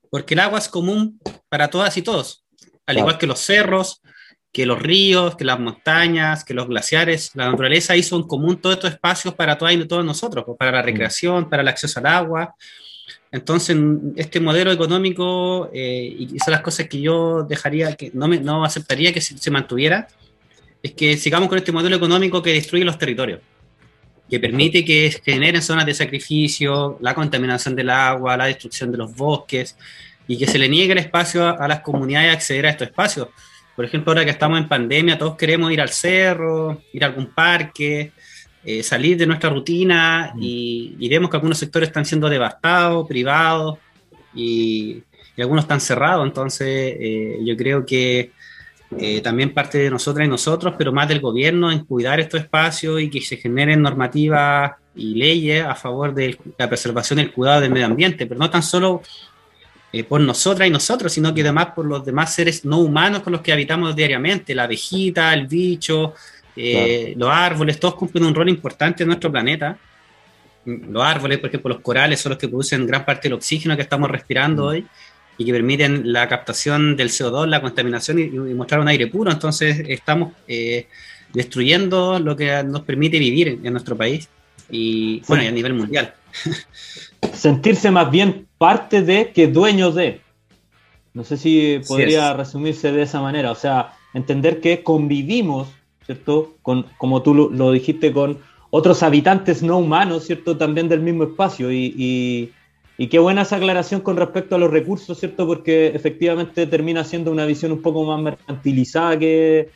[0.09, 2.43] Porque el agua es común para todas y todos,
[2.85, 4.01] al igual que los cerros,
[4.51, 8.75] que los ríos, que las montañas, que los glaciares, la naturaleza hizo en común todos
[8.75, 10.85] estos espacios para todas y todos nosotros, pues, para la mm.
[10.85, 12.55] recreación, para el acceso al agua,
[13.31, 13.77] entonces,
[14.17, 18.65] este modelo económico, eh, y son las cosas que yo dejaría, que no, me, no
[18.65, 20.07] aceptaría que se, mantuviera,
[20.83, 23.39] es que sigamos con este modelo económico que destruye los territorios,
[24.29, 29.15] que permite que generen zonas de sacrificio, la contaminación del agua, la destrucción de los
[29.15, 29.77] bosques,
[30.27, 32.87] y que se le niegue el espacio a, a las comunidades a acceder a estos
[32.87, 33.29] espacios.
[33.75, 37.27] Por ejemplo, ahora que estamos en pandemia, todos queremos ir al cerro, ir a algún
[37.33, 38.11] parque,
[38.63, 43.79] eh, salir de nuestra rutina y, vemos que algunos sectores están siendo devastados, privados
[44.35, 45.03] y,
[45.37, 46.27] algunos están cerrados.
[46.27, 48.31] Entonces, eh, yo creo que
[48.99, 53.01] eh, también parte de nosotras y nosotros, pero más del gobierno, en cuidar estos espacios
[53.01, 57.61] y que se generen normativas y leyes a favor de la preservación y el cuidado
[57.61, 59.01] del medio ambiente, pero no tan solo
[60.07, 63.41] por nosotras y nosotros, sino que además por los demás seres no humanos con los
[63.41, 66.13] que habitamos diariamente, la abejita, el bicho,
[66.55, 69.77] eh, los árboles, todos cumplen un rol importante en nuestro planeta.
[70.65, 73.81] Los árboles, por ejemplo, los corales son los que producen gran parte del oxígeno que
[73.81, 74.67] estamos respirando mm.
[74.67, 74.85] hoy
[75.37, 79.31] y que permiten la captación del CO2, la contaminación y, mostrar un aire puro.
[79.31, 80.87] Entonces estamos eh,
[81.33, 84.29] destruyendo lo que nos permite vivir en nuestro país
[84.69, 86.13] y, bueno, a nivel mundial.
[87.33, 90.21] Sentirse más bien parte de que dueño de.
[91.13, 93.51] No sé si podría resumirse de esa manera.
[93.51, 95.67] O sea, entender que convivimos
[96.61, 100.57] Con, como tú lo, dijiste, con otros habitantes no humanos, ¿cierto?
[100.57, 101.71] También del mismo espacio.
[101.71, 102.51] Y,
[103.09, 105.47] qué buena esa aclaración con respecto a los recursos, ¿cierto?
[105.47, 109.69] Porque efectivamente termina siendo una visión un poco más mercantilizada que,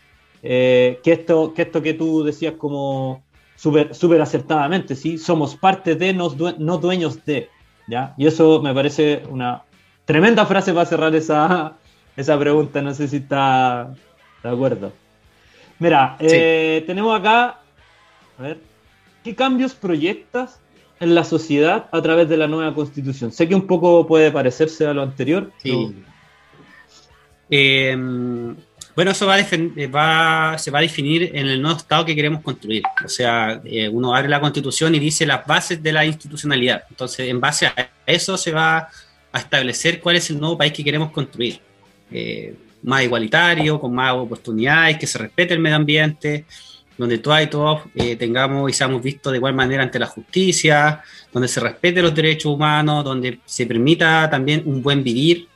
[0.43, 3.23] eh, que, esto, que esto que tú decías como
[3.55, 5.17] súper acertadamente, ¿sí?
[5.17, 7.49] Somos parte de, no, no dueños de,
[7.87, 8.13] ¿ya?
[8.17, 9.63] Y eso me parece una
[10.05, 11.77] tremenda frase para cerrar esa,
[12.15, 13.93] esa pregunta, no sé si está
[14.43, 15.04] de acuerdo.
[15.79, 17.59] Mira, eh, tenemos acá,
[18.37, 18.59] a ver,
[19.23, 20.59] ¿qué cambios proyectas
[20.99, 23.31] en la sociedad a través de la nueva constitución?
[23.31, 25.51] Sé que un poco puede parecerse a lo anterior.
[25.57, 25.93] Sí.
[27.49, 28.55] Em,
[28.95, 32.81] bueno, eso va, va se va a definir en el nuevo Estado que queremos construir.
[33.03, 36.83] O sea, eh, uno abre la constitución y dice las bases de la institucionalidad.
[36.89, 38.89] Entonces, en base a eso se va
[39.31, 41.59] a establecer cuál es el nuevo país que queremos construir.
[42.09, 46.45] Eh, más igualitario, con más oportunidades, que se respete el medio ambiente,
[46.97, 51.01] donde todas y todos eh, tengamos y seamos vistos de igual manera ante la justicia,
[51.33, 55.47] donde se respete los derechos humanos, donde se permita también un buen vivir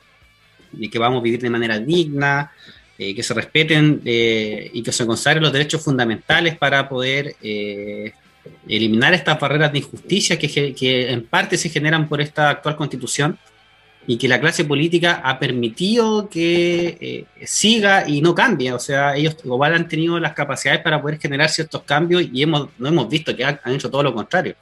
[0.76, 2.52] y que vamos a vivir de manera digna,
[2.98, 7.36] eh, que se respeten eh, y que se consagren los derechos fundamentales para poder
[8.66, 13.38] eliminar estas barreras de injusticia que, que en parte se generan por esta actual constitución
[14.10, 18.72] y que la clase política ha permitido que eh, siga y no cambie.
[18.72, 22.70] O sea, ellos igual han tenido las capacidades para poder generar ciertos cambios y hemos,
[22.76, 24.56] no hemos visto que han, hecho todo lo contrario.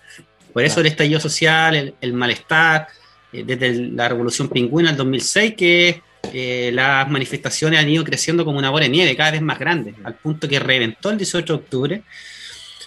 [0.53, 2.89] Por eso el estallido social, el, malestar,
[3.33, 8.59] eh, desde la revolución pingüina del 2006, que eh, las manifestaciones han ido creciendo como
[8.59, 11.59] una bola de nieve, cada vez más grande, al punto que reventó el 18 de
[11.59, 12.03] octubre.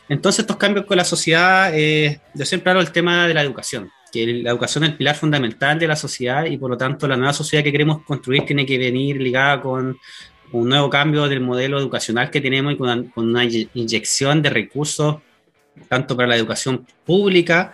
[0.09, 4.27] Entonces estos cambios con la sociedad, yo siempre hablo del tema de la educación, que
[4.27, 7.33] la educación es el pilar fundamental de la sociedad y por lo tanto la nueva
[7.33, 9.97] sociedad que queremos construir tiene que venir ligada con
[10.51, 15.17] un nuevo cambio del modelo educacional que tenemos y con una, inyección de recursos
[15.87, 17.73] tanto para la educación pública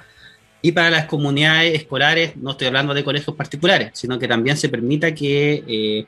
[0.62, 4.70] y para las comunidades escolares, no estoy hablando de colegios particulares, sino que también se
[4.70, 6.06] permita que eh,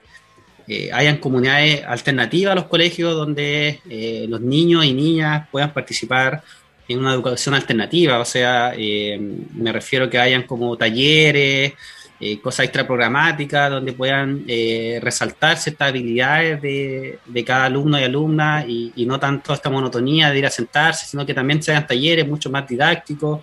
[0.68, 6.44] eh, hayan comunidades alternativas a los colegios donde eh, los niños y niñas puedan participar
[6.90, 11.74] en una educación alternativa, o sea, me refiero a que hayan como talleres,
[12.22, 18.66] eh, cosas extraprogramáticas donde puedan eh, resaltar ciertas habilidades de, de, cada alumno y alumna
[18.68, 22.28] y, no tanto esta monotonía de ir a sentarse, sino que también se hagan talleres
[22.28, 23.40] mucho más didácticos,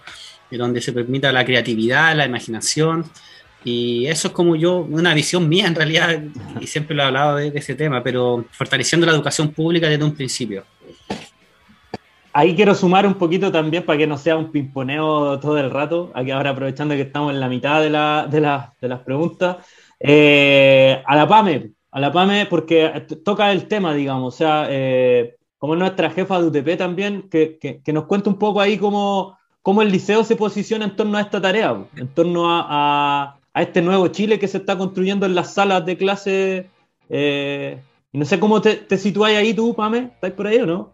[0.51, 3.05] donde se permita la creatividad, la imaginación.
[3.65, 6.23] Y eso es como yo, una visión mía en realidad,
[6.61, 10.15] y siempre lo he hablado de ese tema, pero fortaleciendo la educación pública desde un
[10.15, 10.65] principio
[12.37, 16.13] ahí quiero sumar un poquito también para que no sea un pimponeo todo el rato,
[16.15, 19.57] aquí ahora aprovechando que estamos en la mitad de, la, de, de las preguntas,
[19.99, 25.37] eh, a la PAME, a la PAME porque toca el tema, digamos, o sea, eh,
[25.57, 29.81] como nuestra jefa de UTP también, que, que, nos cuente un poco ahí cómo, cómo,
[29.81, 34.09] el liceo se posiciona en torno a esta tarea, en torno a, a, este nuevo
[34.09, 36.69] Chile que se está construyendo en las salas de clase.
[37.09, 37.81] Eh,
[38.13, 40.93] no sé cómo te, te situáis ahí tú, Pame, ¿estáis por ahí o no?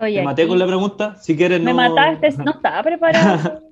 [0.00, 1.16] Me maté con la pregunta.
[1.16, 1.66] Si quieres, no.
[1.66, 3.62] Me mataste, no estaba preparado.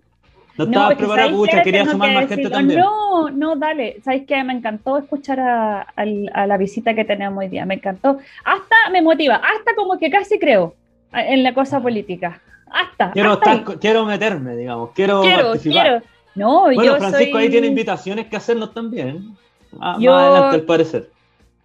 [0.57, 2.81] no estaba preparado, pucha, quería sumar más gente también.
[2.81, 4.01] No, no, dale.
[4.03, 4.43] ¿Sabes qué?
[4.43, 7.65] Me encantó escuchar a, a, la visita que tenemos hoy día.
[7.65, 8.19] Me encantó.
[8.45, 10.75] Hasta me motiva, hasta como que casi creo
[11.12, 12.41] en la cosa política.
[12.71, 13.12] Hasta.
[13.12, 14.91] Quiero, hasta quiero meterme, digamos.
[14.95, 15.83] Quiero, quiero participar.
[15.83, 16.03] Quiero.
[16.35, 17.43] No, bueno, yo Francisco soy...
[17.45, 19.37] ahí tiene invitaciones que hacernos también.
[19.81, 21.11] Ah, yo, más adelante, al parecer.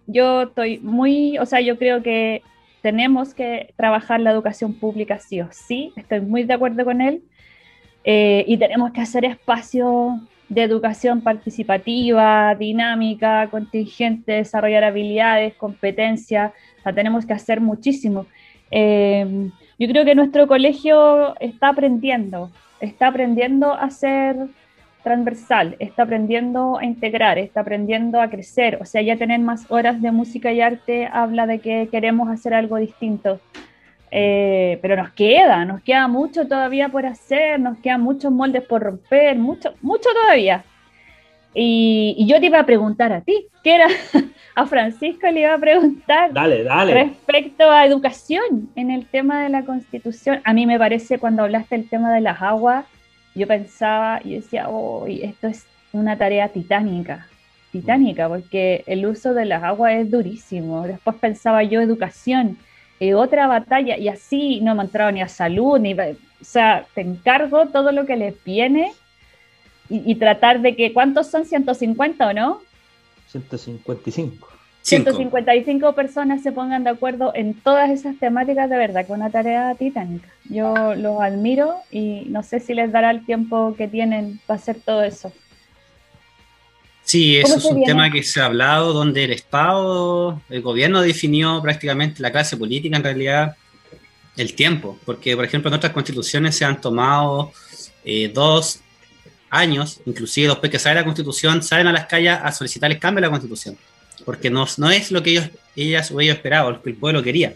[0.06, 2.42] Yo estoy muy, o sea, yo creo que
[2.82, 7.22] tenemos que trabajar la educación pública sí o sí, estoy muy de acuerdo con él,
[8.04, 16.52] eh, y tenemos que hacer espacio de educación participativa, dinámica, contingente, desarrollar habilidades, competencias,
[16.84, 18.26] o tenemos que hacer muchísimo.
[18.70, 24.36] Eh, yo creo que nuestro colegio está aprendiendo, está aprendiendo a ser
[25.02, 30.00] transversal, está aprendiendo a integrar, está aprendiendo a crecer, o sea, ya tener más horas
[30.00, 33.40] de música y arte habla de que queremos hacer algo distinto.
[34.14, 38.82] Eh, pero nos queda, nos queda mucho todavía por hacer, nos quedan muchos moldes por
[38.82, 40.64] romper, mucho, mucho todavía.
[41.54, 43.86] Y, yo te iba a preguntar a ti, ¿qué era?
[44.54, 46.92] a Francisco le iba a preguntar dale, dale.
[46.94, 50.40] respecto a educación en el tema de la constitución.
[50.44, 52.84] A mí me parece cuando hablaste del tema de las aguas,
[53.34, 57.26] yo pensaba y decía, oh, esto es una tarea titánica,
[57.70, 60.86] titánica, porque el uso de las aguas es durísimo.
[60.86, 62.58] Después pensaba yo educación,
[63.00, 67.00] eh, otra batalla, y así no me entraba ni a salud, ni, o sea, te
[67.00, 68.92] encargo todo lo que les viene
[69.88, 71.44] y, y tratar de que, ¿cuántos son?
[71.44, 72.60] ¿150 o no?
[73.28, 74.51] 155.
[74.82, 79.74] 155 personas se pongan de acuerdo en todas esas temáticas, de verdad, que una tarea
[79.76, 80.28] titánica.
[80.50, 84.78] Yo los admiro y no sé si les dará el tiempo que tienen para hacer
[84.84, 85.32] todo eso.
[87.04, 91.60] Sí, eso es un tema que se ha hablado, donde el Estado, el gobierno definió
[91.62, 93.56] prácticamente la clase política, en realidad,
[94.36, 97.52] el tiempo, porque, por ejemplo, en otras constituciones se han tomado
[98.04, 98.80] eh, dos
[99.50, 103.20] años, inclusive después que sale la constitución, salen a las calles a solicitar el cambio
[103.20, 103.76] de la constitución
[104.24, 107.22] porque no, no es lo que ellos, ellas o ellos esperaban, lo que el pueblo
[107.22, 107.54] quería.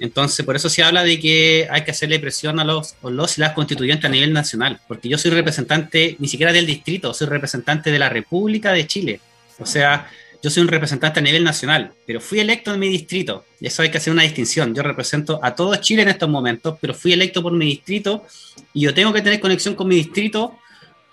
[0.00, 3.40] Entonces, por eso se habla de que hay que hacerle presión a los, los y
[3.40, 7.90] las constituyentes a nivel nacional, porque yo soy representante ni siquiera del distrito, soy representante
[7.90, 9.20] de la República de Chile.
[9.58, 10.08] O sea,
[10.40, 13.44] yo soy un representante a nivel nacional, pero fui electo en mi distrito.
[13.60, 14.72] Y eso hay que hacer una distinción.
[14.72, 18.24] Yo represento a todo Chile en estos momentos, pero fui electo por mi distrito
[18.72, 20.56] y yo tengo que tener conexión con mi distrito,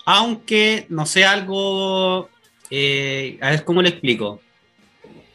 [0.04, 2.30] aunque no sea algo...
[2.70, 4.40] Eh, a ver cómo le explico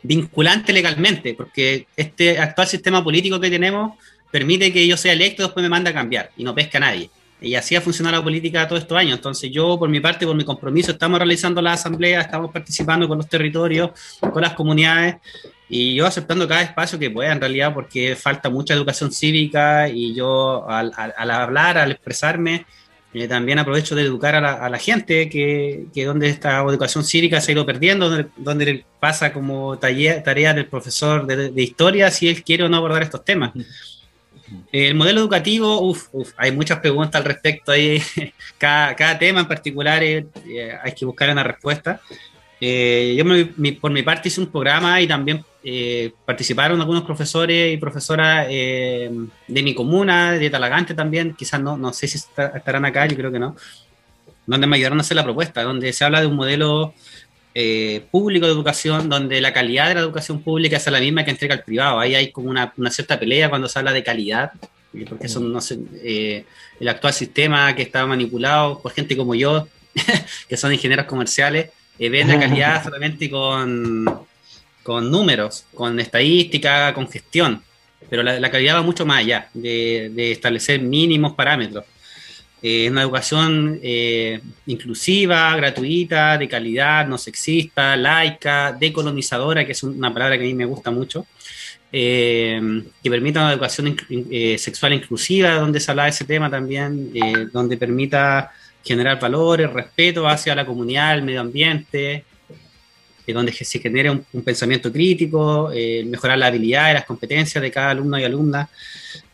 [0.03, 3.97] vinculante legalmente, porque este actual sistema político que tenemos
[4.31, 6.81] permite que yo sea electo y después me manda a cambiar y no pesca a
[6.81, 7.09] nadie.
[7.41, 9.15] Y así ha funcionado la política todos estos años.
[9.15, 13.17] Entonces yo, por mi parte, por mi compromiso, estamos realizando la asamblea, estamos participando con
[13.17, 15.15] los territorios, con las comunidades
[15.67, 20.13] y yo aceptando cada espacio que pueda en realidad porque falta mucha educación cívica y
[20.13, 22.65] yo al, al hablar, al expresarme,
[23.13, 27.51] eh, también aprovecho de educar a la, gente que, que, donde esta educación cívica se
[27.51, 32.41] ha ido perdiendo, donde, donde pasa como tarea, tarea del profesor de, historia si él
[32.43, 33.51] quiere o no abordar estos temas.
[34.71, 36.07] el modelo educativo, uf,
[36.37, 38.01] hay muchas preguntas al respecto, ahí,
[38.57, 40.25] cada, cada tema en particular eh,
[40.81, 41.99] hay que buscar una respuesta.
[42.61, 43.25] Eh, yo
[43.81, 49.11] por mi parte hice un programa y también eh, participaron algunos profesores y profesoras eh,
[49.47, 53.31] de mi comuna, de Talagante también, quizás no, no sé si estarán acá, yo creo
[53.31, 53.55] que no,
[54.45, 56.93] donde me ayudaron a hacer la propuesta, donde se habla de un modelo
[58.11, 61.55] público de educación, donde la calidad de la educación pública es la misma que entrega
[61.55, 61.99] el privado.
[61.99, 64.53] Ahí hay como una, una cierta pelea cuando se habla de calidad,
[65.09, 65.79] porque eso no sé,
[66.79, 69.67] el actual sistema que está manipulado por gente como yo,
[70.47, 74.05] que son ingenieros comerciales, eh, ven la calidad solamente con,
[74.83, 77.61] con números, con estadística, con gestión.
[78.09, 81.85] Pero la, calidad va mucho más allá de, establecer mínimos parámetros.
[82.61, 89.83] Eh, es una educación eh, inclusiva, gratuita, de calidad, no sexista, laica, decolonizadora, que es
[89.83, 91.25] una palabra que a mí me gusta mucho,
[91.91, 93.97] que permita una educación
[94.57, 97.11] sexual inclusiva, donde se habla de ese tema también,
[97.51, 98.51] donde permita
[98.83, 102.25] generar valores, respeto hacia la comunidad, el medio ambiente,
[103.31, 107.71] eh, donde se genere un, pensamiento crítico, eh, mejorar la habilidad y las competencias de
[107.71, 108.69] cada alumno y alumna.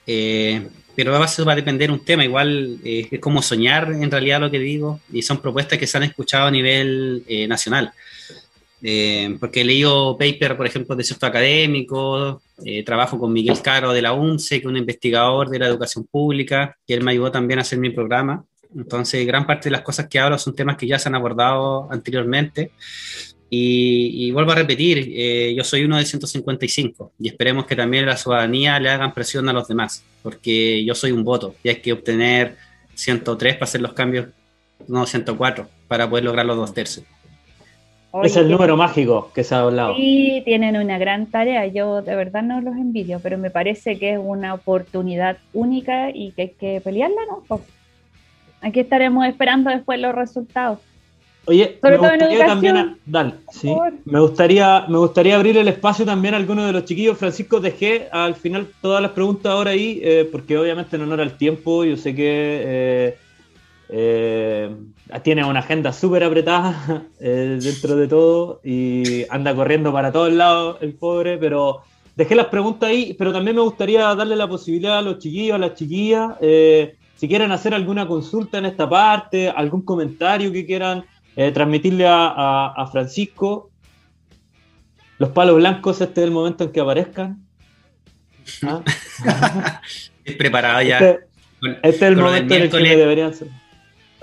[0.06, 4.50] Eh, pero a va a depender un tema, igual es como soñar en realidad lo
[4.50, 7.92] que digo, y son propuestas que se han escuchado a nivel nacional.
[9.40, 12.42] porque he leído paper, por ejemplo, de ciertos académicos,
[12.84, 16.76] trabajo con Miguel Caro de la UNCE, que es un investigador de la educación pública,
[16.88, 18.44] que él me ayudó también a hacer mi programa.
[18.76, 21.88] Entonces, gran parte de las cosas que hablo son temas que ya se han abordado
[21.92, 22.72] anteriormente.
[23.50, 28.18] Y, vuelvo a repetir, eh, yo soy uno de 155 y esperemos que también la
[28.18, 31.94] ciudadanía le hagan presión a los demás, porque yo soy un voto y hay que
[31.94, 32.58] obtener
[32.96, 34.28] 103 para hacer los cambios,
[34.88, 37.06] no 104, para poder lograr los dos tercios.
[38.22, 39.96] es el número mágico que se ha hablado.
[39.96, 41.68] Sí, tienen una gran tarea.
[41.68, 46.32] Yo de verdad no los envidio, pero me parece que es una oportunidad única y
[46.32, 47.62] que hay que pelearla, ¿no?
[48.60, 50.80] Aquí estaremos esperando después los resultados.
[51.50, 52.98] Oye, me gustaría también,
[54.04, 57.18] me gustaría, me gustaría abrir el espacio también a alguno de los chiquillos.
[57.18, 61.38] Francisco, dejé al final todas las preguntas ahora ahí, eh, porque obviamente en honor al
[61.38, 62.26] tiempo, yo sé que
[62.66, 63.18] eh,
[63.88, 64.76] eh,
[65.24, 70.96] tiene una agenda súper apretada dentro de todo y anda corriendo para todos lados el
[70.96, 71.80] pobre, pero
[72.18, 75.60] dejé las preguntas ahí, pero también me gustaría darle la posibilidad a los chiquillos, a
[75.60, 76.32] las chiquillas
[77.18, 81.04] si quieren hacer alguna consulta en esta parte, algún comentario que quieran
[81.38, 83.70] eh, transmitirle a, Francisco,
[85.20, 87.46] los palos blancos, este es el momento en que aparezcan.
[88.64, 88.82] ¿Ah?
[90.38, 90.98] preparado ya.
[90.98, 91.28] Este,
[91.84, 93.50] este es el momento en el que deberían ser.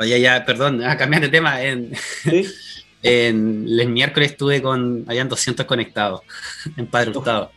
[0.00, 1.62] Oye, ya, perdón, a cambiar de tema.
[1.62, 1.92] En,
[3.04, 6.22] en, el miércoles estuve con, habían 200 conectados
[6.76, 7.52] en Padre Hurtado.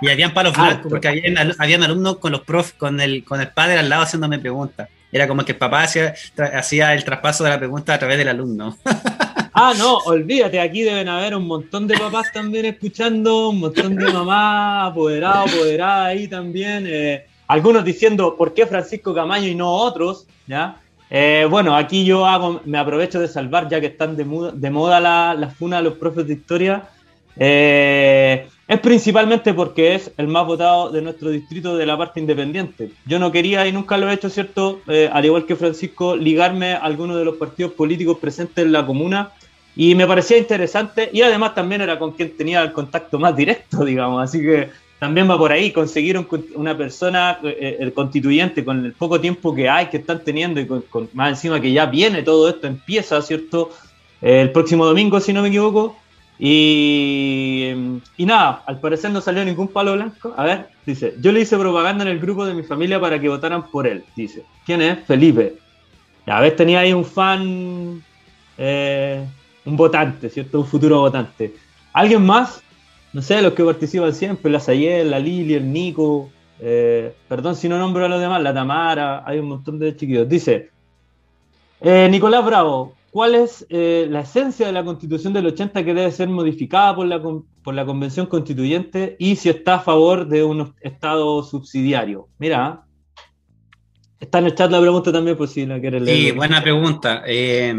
[0.00, 3.40] y habían palos ah, blancos, porque habían, habían, alumnos con los profes, con el, con
[3.40, 4.88] el padre al lado haciéndome preguntas.
[5.12, 6.14] Era como que el papá hacía,
[6.54, 8.76] hacía el traspaso de la pregunta a través del alumno.
[9.58, 14.12] Ah, no, olvídate, aquí deben haber un montón de papás también escuchando, un montón de
[14.12, 16.84] mamás, apoderados, apoderadas ahí también.
[16.86, 20.26] Eh, algunos diciendo, ¿por qué Francisco Camaño y no otros?
[20.46, 20.76] ¿Ya?
[21.08, 24.70] Eh, bueno, aquí yo hago, me aprovecho de salvar, ya que están de, moda, de
[24.70, 26.90] moda las la funas de los profes de historia.
[27.38, 32.90] Eh, es principalmente porque es el más votado de nuestro distrito de la parte independiente.
[33.04, 34.80] Yo no quería y nunca lo he hecho, ¿cierto?
[34.88, 38.84] Eh, al igual que Francisco, ligarme a alguno de los partidos políticos presentes en la
[38.84, 39.30] comuna
[39.76, 43.84] y me parecía interesante y además también era con quien tenía el contacto más directo,
[43.84, 44.24] digamos.
[44.24, 46.18] Así que también va por ahí conseguir
[46.54, 50.66] una persona, eh, el constituyente, con el poco tiempo que hay, que están teniendo y
[50.66, 53.70] con, más encima que ya viene todo esto, empieza, ¿cierto?
[54.22, 55.94] el próximo domingo, si no me equivoco
[56.38, 57.72] y,
[58.18, 60.34] nada, al parecer no salió ningún palo blanco.
[60.36, 63.28] A ver, dice, yo le hice propaganda en el grupo de mi familia para que
[63.28, 64.04] votaran por él.
[64.14, 64.98] Dice, ¿quién es?
[65.06, 65.56] Felipe.
[66.26, 68.02] a ver, tenía ahí un fan,
[68.58, 69.24] eh,
[69.64, 70.60] un votante, ¿cierto?
[70.60, 71.54] Un futuro votante.
[71.92, 72.62] ¿Alguien más?
[73.12, 76.30] No sé, los que participan siempre, la Sayel, la Lili, el Nico.
[76.60, 80.28] Eh, perdón si no nombro a los demás, la Tamara, hay un montón de chiquillos.
[80.28, 80.70] Dice,
[81.80, 86.12] eh, Nicolás Bravo, cuál es eh, la esencia de la constitución del 80 que debe
[86.12, 90.74] ser modificada por la, por la convención constituyente y si está a favor de un
[90.82, 92.28] estado subsidiario.
[92.36, 92.84] Mira,
[94.20, 96.18] está en el chat la pregunta también por si la quieres leer.
[96.18, 97.22] Sí, buena pregunta.
[97.26, 97.74] Eh,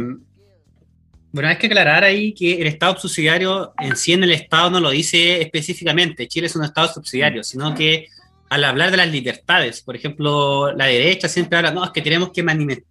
[1.32, 4.80] bueno, hay que aclarar ahí que el Estado subsidiario en sí en el Estado no
[4.80, 6.28] lo dice específicamente.
[6.28, 8.08] Chile es un Estado subsidiario, sino que
[8.50, 12.32] al hablar de las libertades, por ejemplo, la derecha siempre habla, no, es que tenemos
[12.32, 12.44] que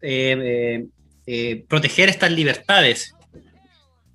[0.02, 0.86] eh,
[1.26, 3.14] eh, proteger estas libertades.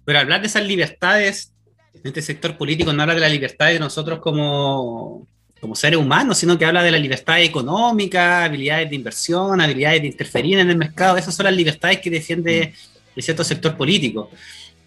[0.06, 1.54] Pero hablar de esas libertades
[1.94, 5.28] en este sector político no habla de la libertad de nosotros como,
[5.60, 10.08] como seres humanos, sino que habla de la libertad económica, habilidades de inversión, habilidades de
[10.08, 11.18] interferir en el mercado.
[11.18, 12.74] Esas son las libertades que defiende
[13.20, 14.30] cierto sector político.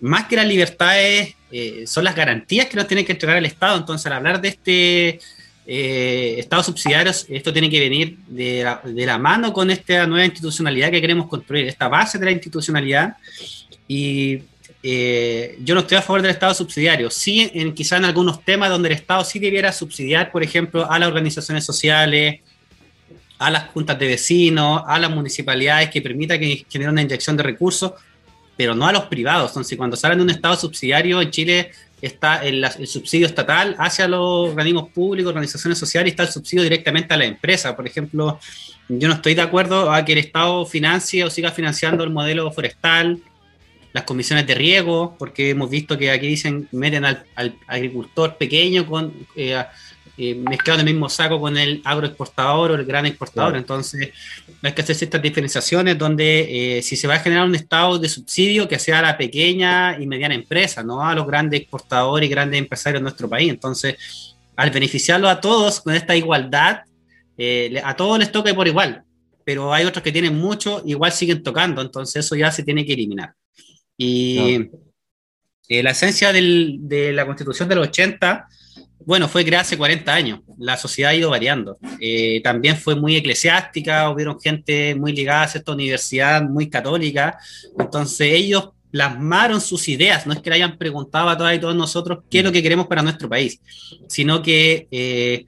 [0.00, 3.78] más que las libertades, eh, son las garantías que nos tiene que entregar el Estado.
[3.78, 5.20] Entonces, al hablar de este
[5.66, 8.64] eh, Estado subsidiario, esto tiene que venir de
[9.06, 13.16] la, mano con esta nueva institucionalidad que queremos construir, esta base de la institucionalidad.
[13.88, 14.40] Y
[14.82, 17.10] eh, yo no estoy a favor del Estado subsidiario.
[17.10, 20.98] Sí, en, quizá en algunos temas donde el Estado sí debiera subsidiar, por ejemplo, a
[20.98, 22.40] las organizaciones sociales,
[23.38, 27.42] a las juntas de vecinos, a las municipalidades que permita que genere una inyección de
[27.42, 27.92] recursos,
[28.56, 29.50] pero no a los privados.
[29.52, 31.70] Entonces, cuando salen de un Estado subsidiario, en Chile
[32.06, 37.14] está el, subsidio estatal hacia los organismos públicos, organizaciones sociales, y está el subsidio directamente
[37.14, 37.74] a la empresa.
[37.74, 38.38] Por ejemplo,
[38.88, 42.50] yo no estoy de acuerdo a que el Estado financie o siga financiando el modelo
[42.52, 43.20] forestal,
[43.92, 47.24] las comisiones de riego, porque hemos visto que aquí dicen, meten al,
[47.66, 49.12] agricultor pequeño con...
[49.36, 49.62] Eh,
[50.16, 53.56] eh, mezclado en el mismo saco con el agroexportador o el gran exportador.
[53.56, 54.12] Entonces,
[54.62, 58.08] hay que hacer ciertas diferenciaciones donde eh, si se va a generar un estado de
[58.08, 62.30] subsidio que sea a la pequeña y mediana empresa, no a los grandes exportadores y
[62.30, 63.50] grandes empresarios de nuestro país.
[63.50, 63.96] Entonces,
[64.54, 66.82] al beneficiarlo a todos con esta igualdad,
[67.36, 69.02] eh, a todos les toca por igual,
[69.44, 72.92] pero hay otros que tienen mucho, igual siguen tocando, entonces eso ya se tiene que
[72.92, 73.34] eliminar.
[73.96, 74.70] Y
[75.68, 78.46] la esencia de la constitución del 80
[79.06, 80.40] bueno, fue creada hace 40 años.
[80.58, 81.76] La sociedad ha ido variando.
[82.00, 87.38] Eh, también fue muy eclesiástica, hubieron gente muy ligada a esta universidad, muy católica.
[87.78, 91.74] Entonces ellos plasmaron sus ideas, no es que le hayan preguntado a todas y todos
[91.74, 93.60] nosotros qué es lo que queremos para nuestro país,
[94.08, 95.46] sino que eh,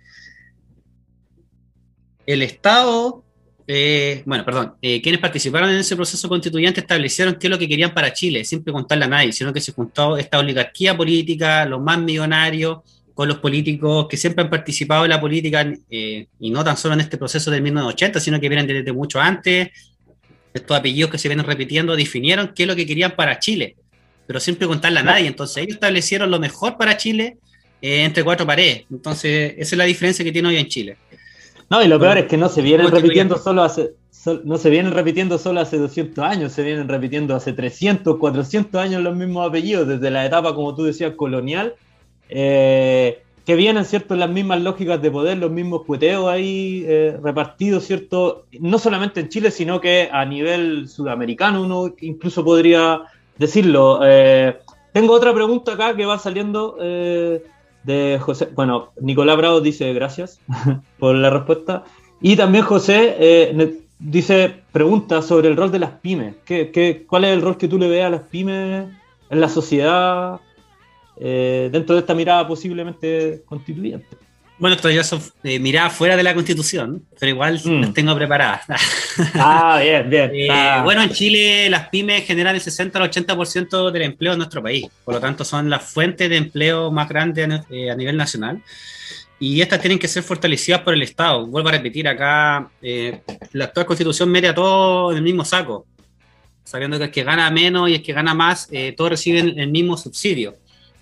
[2.26, 3.22] el Estado,
[3.68, 7.94] eh, bueno, perdón, quienes participaron en ese proceso constituyente establecieron qué es lo que querían
[7.94, 12.00] para Chile, sin preguntarle a nadie, sino que se juntó esta oligarquía política, los más
[12.00, 12.78] millonarios,
[13.16, 16.92] con los políticos que siempre han participado en la política, eh, y no tan solo
[16.92, 19.70] en este proceso del 1980, sino que vienen desde mucho antes.
[20.52, 23.76] Estos apellidos que se vienen repitiendo definieron qué es lo que querían para Chile,
[24.26, 25.28] pero sin preguntarle a nadie.
[25.28, 27.38] Entonces ellos establecieron lo mejor para Chile
[27.80, 28.84] eh, entre cuatro paredes.
[28.90, 30.98] Entonces esa es la diferencia que tiene hoy en Chile.
[31.70, 33.92] No, y lo peor es que no se vienen repitiendo solo hace,
[34.44, 39.02] no se vienen repitiendo solo hace 200 años, se vienen repitiendo hace 300, 400 años
[39.02, 41.76] los mismos apellidos, desde la etapa, como tú decías, colonial
[42.28, 47.84] eh, que vienen, ¿cierto?, las mismas lógicas de poder, los mismos cueteos ahí eh, repartidos,
[47.84, 53.02] ¿cierto?, no solamente en Chile, sino que a nivel sudamericano uno incluso podría
[53.38, 54.00] decirlo.
[54.02, 54.58] Eh,
[54.92, 58.48] tengo otra pregunta acá que va saliendo de José.
[58.54, 60.40] Bueno, Nicolás Bravo dice gracias
[60.98, 61.84] por la respuesta.
[62.20, 66.34] Y también José dice, pregunta sobre el rol de las pymes.
[66.44, 68.88] ¿Qué, qué, cuál es el rol que tú le ves a las pymes
[69.28, 70.40] en la sociedad
[71.18, 74.06] eh, dentro de esta mirada posiblemente constituyente.
[74.58, 77.80] Bueno, esto ya son eh, miradas fuera de la constitución, pero igual mm.
[77.80, 78.62] las tengo preparadas.
[79.34, 80.30] ah, bien, bien.
[80.32, 84.62] Eh, bueno, en Chile las pymes generan el 60 al 80% del empleo en nuestro
[84.62, 88.62] país, por lo tanto son la fuente de empleo más grande a nivel nacional
[89.38, 91.46] y estas tienen que ser fortalecidas por el Estado.
[91.46, 92.70] Vuelvo a repetir, acá
[93.52, 95.84] la actual constitución mete a todos en el mismo saco,
[96.64, 99.98] sabiendo que el que gana menos y el que gana más, todos reciben el mismo
[99.98, 100.56] subsidio.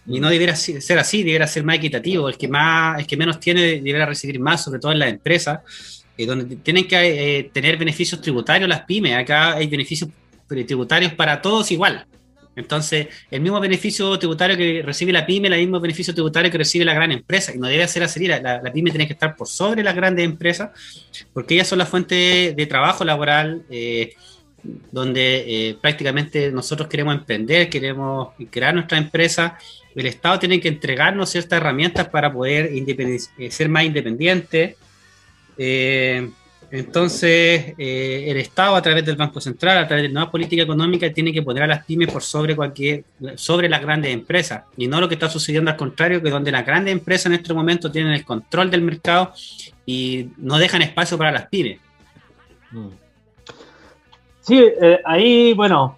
[0.07, 2.28] Y no debería ser así, debería ser más equitativo.
[2.28, 6.05] El que, más, el que menos tiene debería recibir más, sobre todo en las empresas,
[6.16, 9.16] eh, donde tienen que eh, tener beneficios tributarios las pymes.
[9.16, 10.11] Acá hay beneficios
[10.46, 12.07] tributarios para todos igual.
[12.57, 16.84] Entonces, el mismo beneficio tributario que recibe la pyme, el mismo beneficio tributario que recibe
[16.84, 17.52] la gran empresa.
[17.55, 18.26] Y no debe ser así.
[18.26, 20.70] La, la, pyme tiene que estar por sobre las grandes empresas,
[21.32, 23.64] porque ellas son la fuente de trabajo laboral.
[23.70, 24.14] Eh,
[24.90, 29.58] donde prácticamente nosotros queremos emprender, queremos crear nuestra empresa
[29.94, 34.76] el Estado tiene que entregarnos ciertas herramientas para poder eh, ser más independiente.
[35.56, 36.28] Eh,
[36.70, 41.12] entonces, eh, el Estado, a través del Banco Central, a través de nueva política económica,
[41.12, 43.04] tiene que poner a las pymes por sobre cualquier,
[43.36, 44.64] sobre las grandes empresas.
[44.76, 47.54] Y no lo que está sucediendo al contrario, que donde las grandes empresas en este
[47.54, 49.32] momento tienen el control del mercado
[49.86, 51.78] y no dejan espacio para las pymes.
[54.45, 54.62] Sí,
[55.05, 55.97] ahí, bueno,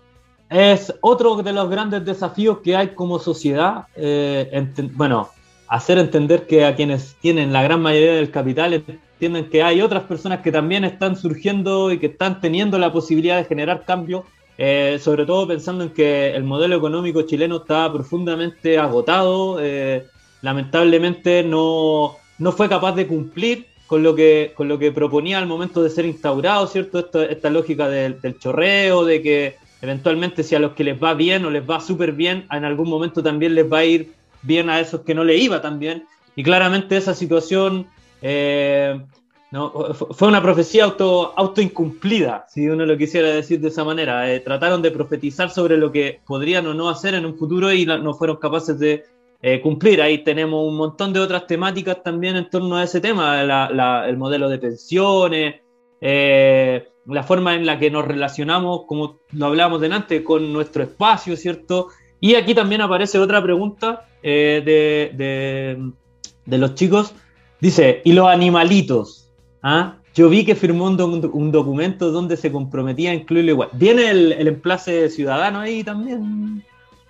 [0.48, 3.86] es otro de los grandes desafíos que hay como sociedad.
[3.96, 5.28] Eh, bueno,
[5.68, 10.04] hacer entender que a quienes tienen la gran mayoría del capital entienden que hay otras
[10.04, 14.24] personas que también están surgiendo y que están teniendo la posibilidad de generar cambio,
[14.58, 20.06] eh, sobre todo pensando en que el modelo económico chileno está profundamente agotado, eh,
[20.42, 25.46] lamentablemente no, no, fue capaz de cumplir con lo que, con lo que proponía al
[25.46, 26.98] momento de ser instaurado, ¿cierto?
[26.98, 31.44] Esta, esta lógica del chorreo, de que Eventualmente, si a los que les va bien
[31.44, 34.12] o les va súper bien, en algún momento también les va a ir
[34.42, 36.04] bien a esos que no le iba tan bien.
[36.34, 37.86] Y claramente esa situación,
[38.22, 39.00] eh,
[39.52, 44.28] No, fue una profecía auto, autoincumplida, si uno lo quisiera decir de esa manera.
[44.32, 47.86] Eh, trataron de profetizar sobre lo que podrían o no hacer en un futuro y
[47.86, 49.04] no fueron capaces de
[49.42, 50.02] eh, cumplir.
[50.02, 53.40] Ahí tenemos un montón de otras temáticas también en torno a ese tema,
[54.06, 55.56] el modelo de pensiones,
[56.00, 61.36] eh, la forma en la que nos relacionamos, como lo hablábamos delante, con nuestro espacio,
[61.36, 61.88] ¿cierto?
[62.20, 65.12] Y aquí también aparece otra pregunta de,
[66.46, 67.14] de los chicos.
[67.60, 69.30] Dice, ¿y los animalitos?
[69.62, 69.98] ¿Ah?
[70.14, 73.68] Yo vi que firmó un, documento donde se comprometía a incluirlo igual.
[73.74, 76.64] ¿Viene el, el emplace ciudadano ahí también?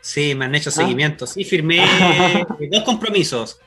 [0.06, 0.72] Sí, me han hecho ¿Ah?
[0.72, 1.26] seguimiento.
[1.26, 1.84] Sí, firmé
[2.70, 3.58] dos compromisos.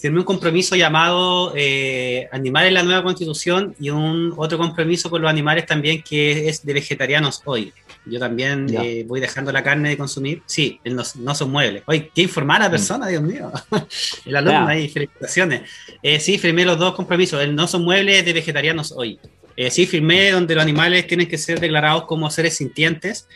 [0.00, 5.22] Firmé un compromiso llamado eh, Animales en la nueva constitución y un otro compromiso con
[5.22, 7.72] los animales también que es de vegetarianos hoy.
[8.04, 10.42] Yo también eh, voy dejando la carne de consumir.
[10.44, 11.84] Sí, no, no son muebles.
[11.86, 12.72] Oye, qué informar a la mm.
[12.72, 13.52] persona, Dios mío.
[14.24, 15.70] el alumno ahí, felicitaciones.
[16.02, 17.40] Eh, sí, firmé los dos compromisos.
[17.40, 19.20] El no son muebles de vegetarianos hoy.
[19.56, 23.28] Eh, sí, firmé donde los animales tienen que ser declarados como seres sintientes.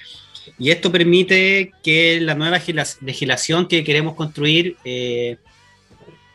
[0.59, 2.61] Y esto permite que la nueva
[3.01, 4.77] legislación que queremos construir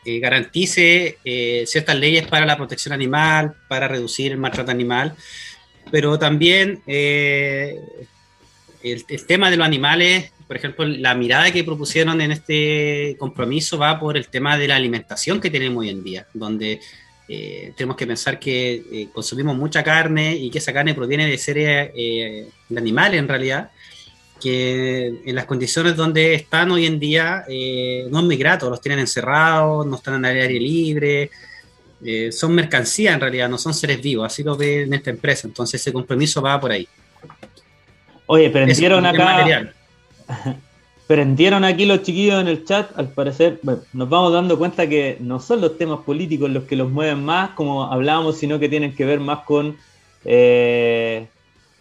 [0.04, 1.18] garantice
[1.66, 5.14] ciertas leyes para la protección animal, para reducir el maltrato animal,
[5.90, 6.82] pero también
[8.82, 14.00] el, tema de los animales, por ejemplo, la mirada que propusieron en este compromiso va
[14.00, 16.80] por el tema de la alimentación que tenemos hoy en día, donde
[17.28, 21.38] eh, tenemos que pensar que eh, consumimos mucha carne y que esa carne proviene de
[21.38, 23.70] seres eh, de animales en realidad,
[24.40, 27.44] que en las condiciones donde están hoy en día
[28.10, 31.30] no es muy grato, los tienen encerrados, no están en el aire libre,
[32.32, 35.80] son mercancía en realidad, no son seres vivos, así lo ve en esta empresa, entonces
[35.80, 36.88] ese compromiso va por ahí.
[38.26, 39.72] Oye, prendieron acá.
[41.08, 42.96] prendieron aquí los chiquillos en el chat.
[42.96, 46.76] Al parecer, bueno, nos vamos dando cuenta que no son los temas políticos los que
[46.76, 49.76] los mueven más, como hablábamos, sino que tienen que ver más con.
[50.24, 51.26] Eh,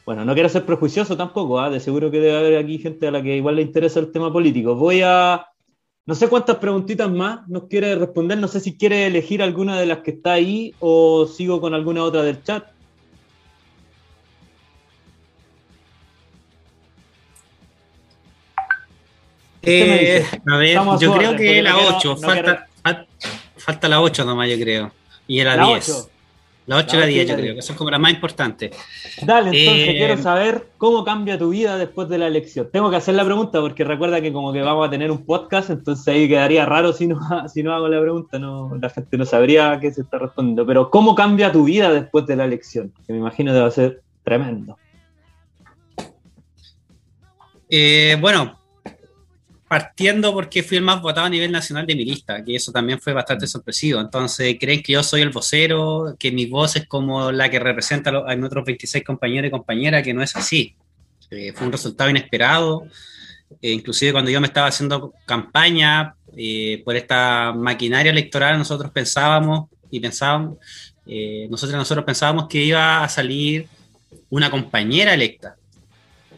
[0.10, 1.70] bueno, no quiero ser prejuicioso tampoco, ¿ah?
[1.70, 4.34] de seguro que debe haber aquí gente a la que igual le interesa el tema
[4.34, 4.74] político.
[4.74, 5.45] Voy a.
[6.07, 8.39] No sé cuántas preguntitas más nos quiere responder.
[8.39, 12.03] No sé si quiere elegir alguna de las que está ahí o sigo con alguna
[12.03, 12.64] otra del chat.
[19.62, 22.68] Eh, a ver, yo creo que la 8, falta,
[23.57, 24.91] falta la 8 nomás, yo creo.
[25.28, 26.10] Y la, 10.
[26.70, 28.78] La 8 y la 10, yo creo, que son como las más importantes.
[29.24, 32.70] Dale, entonces eh, quiero saber cómo cambia tu vida después de la elección.
[32.72, 35.72] Tengo que hacer la pregunta porque recuerda que como que vamos a tener un podcast,
[35.72, 39.26] entonces ahí quedaría raro si no, si no hago la pregunta, no, la gente no
[39.26, 40.63] sabría qué se está respondiendo.
[40.63, 42.93] Pero ¿cómo cambia tu vida después de la elección?
[43.07, 44.78] Que me imagino debe ser tremendo.
[47.67, 48.59] Eh, bueno,
[49.70, 52.99] partiendo porque fui el más votado a nivel nacional de mi lista, que eso también
[52.99, 53.49] fue bastante mm.
[53.49, 54.01] sorpresivo.
[54.01, 58.09] Entonces, creen que yo soy el vocero, que mi voz es como la que representa
[58.09, 60.76] a los otros 26 compañeros y compañeras, que no es así.
[61.30, 62.88] Eh, fue un resultado inesperado.
[63.61, 69.70] Eh, inclusive cuando yo me estaba haciendo campaña eh, por esta maquinaria electoral, nosotros pensábamos
[69.91, 70.57] y pensábamos,
[71.49, 73.67] nosotros, nosotros pensábamos que iba a salir
[74.32, 75.57] una compañera electa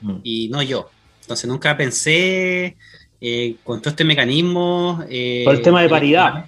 [0.01, 0.15] mm.
[0.21, 0.89] y no yo.
[1.21, 2.75] Entonces nunca pensé
[3.23, 5.03] eh, con todo este mecanismo.
[5.07, 6.45] Eh, por el tema de paridad.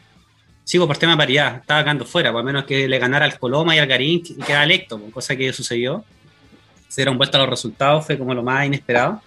[0.63, 1.57] Sí, pues, por el tema de paridad.
[1.57, 4.41] Estaba ganando fuera, por lo menos que le ganara al Coloma y al Garín y
[4.41, 6.03] quedara electo, pues, cosa que sucedió.
[6.87, 9.21] Se dieron vuelta los resultados, fue como lo más inesperado.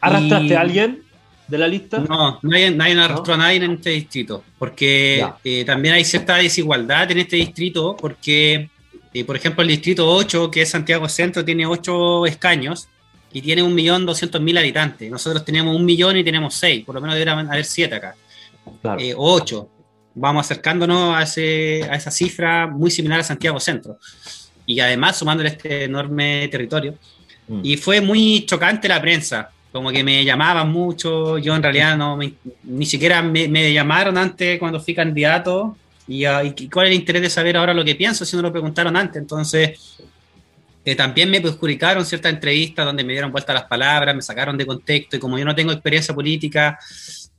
[0.00, 1.02] ¿Arrastraste a alguien
[1.48, 1.98] de la lista?
[1.98, 7.10] No, nadie, nadie arrastró a nadie en este distrito, porque eh, también hay cierta desigualdad
[7.10, 8.70] en este distrito, porque,
[9.26, 12.88] por ejemplo, el distrito 8, que es Santiago Centro, tiene 8 escaños,
[13.32, 15.10] y tiene un millón doscientos mil habitantes.
[15.10, 18.14] Nosotros tenemos un millón y tenemos seis, por lo menos deberían haber siete acá,
[18.98, 19.68] eh, o ocho.
[20.14, 23.98] Vamos acercándonos a, ese, a esa cifra muy similar a Santiago Centro.
[24.66, 26.94] Y además sumándole este enorme territorio.
[27.46, 27.60] Mm.
[27.62, 32.18] Y fue muy chocante la prensa, como que me llamaban mucho, yo en realidad no
[32.64, 35.76] ni siquiera me, llamaron antes cuando fui candidato
[36.06, 38.42] y, ah, y, cuál es el interés de saber ahora lo que pienso si no
[38.42, 39.20] lo preguntaron antes.
[39.20, 39.98] Entonces,
[40.96, 45.16] también me perjudicaron ciertas entrevistas donde me dieron vuelta las palabras, me sacaron de contexto
[45.16, 46.78] y como yo no tengo experiencia política,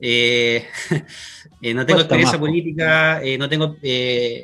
[0.00, 0.66] eh,
[1.62, 3.76] eh, no tengo experiencia política, eh, no tengo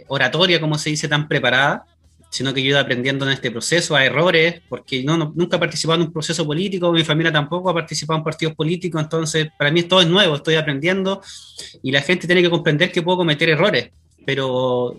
[0.09, 1.85] oratoria, como se dice, tan preparada,
[2.31, 5.61] sino que yo he ido aprendiendo en este proceso a errores, porque no, nunca he
[5.61, 9.71] participado en un proceso político, mi familia tampoco ha participado en partidos políticos, entonces para
[9.71, 11.23] mí todo es nuevo, estoy aprendiendo
[11.83, 13.91] y la gente tiene que comprender que puedo cometer errores,
[14.27, 14.97] pero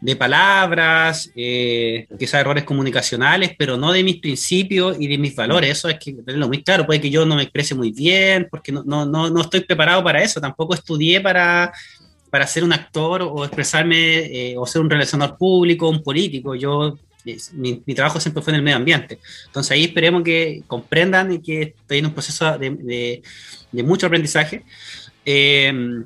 [0.00, 5.70] de palabras, eh, quizás errores comunicacionales, pero no de mis principios y de mis valores.
[5.70, 6.84] Eso es que tenerlo muy claro.
[6.84, 10.04] Puede que yo no me exprese muy bien, porque no, no, no, no estoy preparado
[10.04, 10.40] para eso.
[10.40, 11.72] Tampoco estudié para,
[12.30, 16.54] para ser un actor o expresarme eh, o ser un relacionador público, un político.
[16.54, 16.98] Yo,
[17.54, 19.18] mi, trabajo siempre fue en el medio ambiente.
[19.46, 23.22] Entonces ahí esperemos que comprendan y que estoy en un proceso de,
[23.72, 24.62] de, mucho aprendizaje.
[25.24, 26.04] Eh,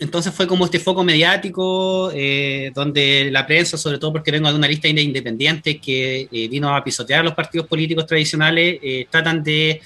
[0.00, 4.56] entonces fue como este foco mediático, eh, donde la prensa, sobre todo porque vengo de
[4.56, 8.80] una lista independiente que vino a pisotear los partidos políticos tradicionales,
[9.10, 9.80] tratan de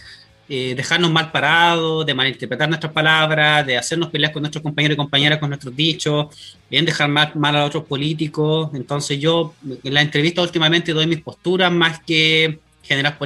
[0.46, 4.98] eh, dejarnos mal parados, de malinterpretar nuestras palabras, de hacernos pelear con nuestros compañeros y
[4.98, 8.68] compañeras con nuestros dichos, bien dejar mal, mal a otros políticos.
[8.74, 13.16] Entonces yo en la entrevista últimamente doy mis posturas más que generar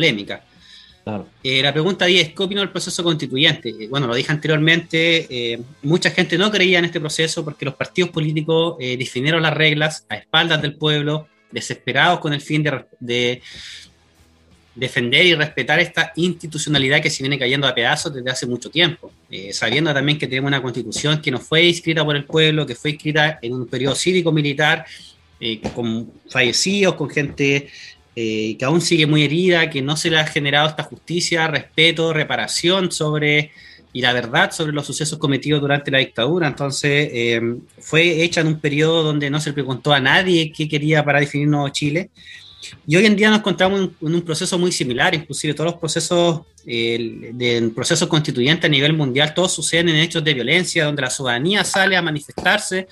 [1.42, 3.70] Eh, la pregunta 10, ¿qué opino del proceso constituyente?
[3.70, 8.10] Eh, bueno, lo dije anteriormente, mucha gente no creía en este proceso porque los partidos
[8.10, 12.62] políticos definieron las reglas a espaldas del pueblo, desesperados con el fin
[13.00, 13.42] de,
[14.74, 19.10] defender y respetar esta institucionalidad que se viene cayendo a pedazos desde hace mucho tiempo,
[19.28, 22.76] eh, sabiendo también que tenemos una constitución que no fue escrita por el pueblo, que
[22.76, 24.86] fue escrita en un periodo cívico-militar,
[25.40, 27.68] eh, con fallecidos, con gente
[28.20, 32.12] eh, que aún sigue muy herida, que no se le ha generado esta justicia, respeto,
[32.12, 33.52] reparación sobre
[33.92, 36.46] y la verdad sobre los sucesos cometidos durante la dictadura.
[36.48, 37.40] Entonces,
[37.78, 41.20] fue hecha en un periodo donde no se le preguntó a nadie qué quería para
[41.20, 42.10] definir Nuevo Chile.
[42.86, 46.42] Y hoy en día nos encontramos en, un proceso muy similar, inclusive todos los procesos
[46.66, 51.10] eh, del proceso constituyente a nivel mundial, todos suceden en hechos de violencia, donde la
[51.10, 52.88] ciudadanía sale a manifestarse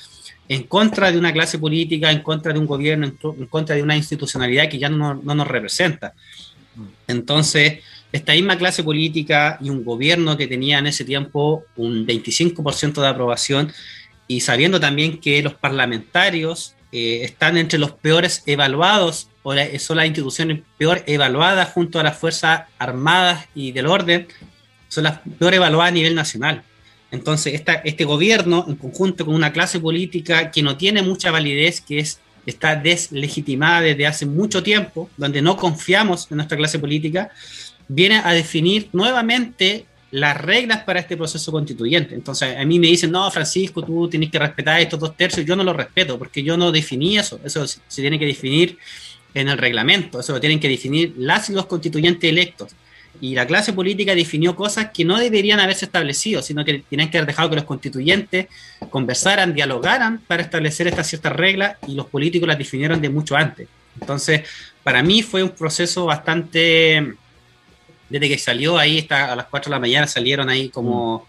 [0.49, 3.97] en contra de una clase política, en contra de un gobierno, en, contra de una
[3.97, 6.15] institucionalidad que ya no, no nos representa.
[7.09, 7.81] Entonces,
[8.13, 13.09] esta misma clase política y un gobierno que tenía en ese tiempo un 25% de
[13.09, 13.73] aprobación
[14.29, 20.07] y sabiendo también que los parlamentarios eh, están entre los peores evaluados o son las
[20.07, 24.27] instituciones peor evaluadas junto a las Fuerzas Armadas y del orden,
[24.89, 26.63] son las peor evaluadas a nivel nacional.
[27.11, 31.81] Entonces, esta, este gobierno, en conjunto con una clase política que no tiene mucha validez,
[31.81, 37.31] que es, está deslegitimada desde hace mucho tiempo, donde no confiamos en nuestra clase política,
[37.89, 42.15] viene a definir nuevamente las reglas para este proceso constituyente.
[42.15, 45.45] Entonces, a mí me dicen, no, Francisco, tú tienes que respetar estos dos tercios.
[45.45, 47.41] Yo no lo respeto porque yo no definí eso.
[47.45, 48.79] Eso se tiene que definir
[49.37, 52.75] en el reglamento, eso lo tienen que definir las y los constituyentes electos.
[53.21, 57.19] Y la clase política definió cosas que no deberían haberse establecido, sino que tienen que
[57.19, 58.47] haber dejado que los constituyentes
[58.91, 63.69] conversaran, dialogaran para establecer estas ciertas reglas y los políticos las definieron de mucho antes.
[64.01, 64.43] Entonces,
[64.83, 67.15] para mí fue un proceso bastante,
[68.09, 71.27] desde que salió ahí, está, a las 4 de la mañana salieron ahí como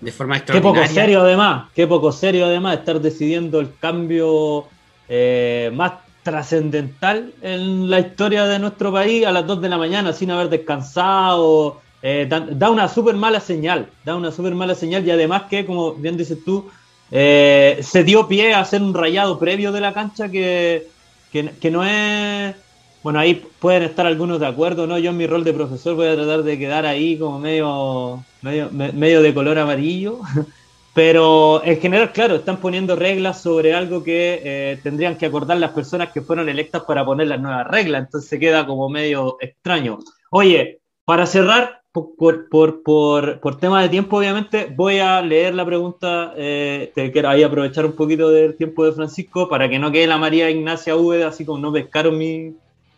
[0.00, 0.04] mm.
[0.04, 0.82] de forma extraordinaria.
[0.82, 4.66] Qué poco serio además, qué poco serio además estar decidiendo el cambio
[5.08, 5.92] eh, más
[6.28, 10.50] trascendental en la historia de nuestro país a las 2 de la mañana sin haber
[10.50, 11.80] descansado.
[12.02, 15.94] Eh, da, una súper mala señal, da una súper mala señal y además que, como
[15.94, 16.68] bien dices tú,
[17.10, 20.86] eh, se dio pie a hacer un rayado previo de la cancha que,
[21.32, 22.54] que, no es...
[23.02, 24.98] Bueno, ahí pueden estar algunos de acuerdo, ¿no?
[24.98, 28.68] Yo en mi rol de profesor voy a tratar de quedar ahí como medio, medio,
[28.70, 30.20] medio de color amarillo,
[30.94, 35.70] Pero en general, claro, están poniendo reglas sobre algo que eh, tendrían que acordar las
[35.70, 38.04] personas que fueron electas para poner las nuevas reglas.
[38.04, 39.98] Entonces queda como medio extraño.
[40.30, 45.64] Oye, para cerrar, por, por, por, por tema de tiempo, obviamente, voy a leer la
[45.64, 46.32] pregunta.
[46.36, 50.06] Eh, te quiero ahí aprovechar un poquito del tiempo de Francisco para que no quede
[50.06, 52.54] la María Ignacia Úbeda, así como no pescaron mi,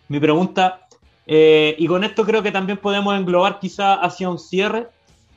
[0.09, 0.87] mi pregunta.
[1.27, 4.87] Eh, y con esto creo que también podemos englobar quizá hacia un cierre.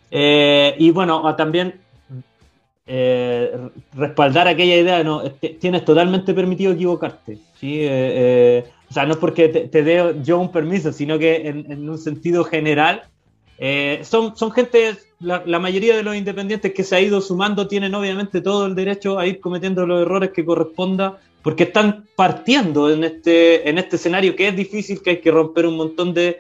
[0.10, 1.83] y bueno, también
[2.86, 5.24] eh, respaldar aquella idea, no,
[5.60, 7.38] tienes totalmente permitido equivocarte.
[7.60, 7.80] ¿sí?
[7.80, 11.90] Eh, eh, o sea, no es porque te, dé yo un permiso, sino que en,
[11.90, 13.04] un sentido general,
[14.04, 18.42] son, son gente, la, mayoría de los independientes que se ha ido sumando tienen obviamente
[18.42, 23.68] todo el derecho a ir cometiendo los errores que corresponda, porque están partiendo en este,
[23.70, 26.40] en este escenario que es difícil, que hay que romper un montón de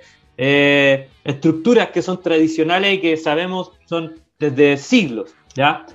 [1.24, 5.34] estructuras que son tradicionales y que sabemos son desde siglos.
[5.56, 5.86] ¿ya?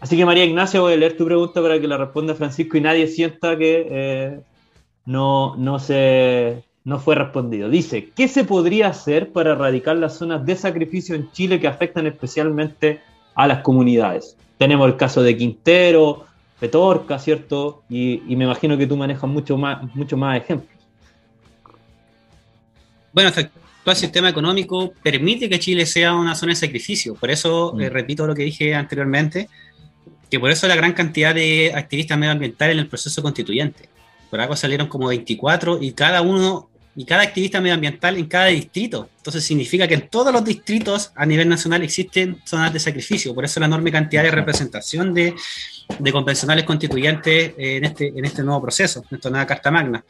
[0.00, 2.80] Así que María Ignacia, voy a leer tu pregunta para que la responda Francisco y
[2.80, 4.40] nadie sienta que eh,
[5.06, 7.70] no, no, se, no fue respondido.
[7.70, 12.06] Dice, ¿qué se podría hacer para erradicar las zonas de sacrificio en Chile que afectan
[12.06, 13.00] especialmente
[13.34, 14.36] a las comunidades?
[14.58, 16.26] Tenemos el caso de Quintero,
[16.60, 17.82] Petorca, ¿cierto?
[17.88, 20.70] Y, me imagino que tú manejas mucho más, mucho más ejemplos.
[23.12, 27.14] Bueno, el sistema económico permite que Chile sea una zona de sacrificio.
[27.14, 27.80] Por eso, mm.
[27.80, 29.48] eh, repito lo que dije anteriormente,
[30.30, 33.88] que por eso la gran cantidad de activistas medioambientales en el proceso constituyente.
[34.30, 39.10] Por algo salieron como 24 y cada uno y cada activista medioambiental en cada distrito.
[39.18, 43.34] Entonces significa que en todos los distritos a nivel nacional existen zonas de sacrificio.
[43.34, 45.34] Por eso la enorme cantidad de representación de,
[45.98, 50.04] de convencionales constituyentes en este, en este nuevo proceso, en esta nueva Carta Magna.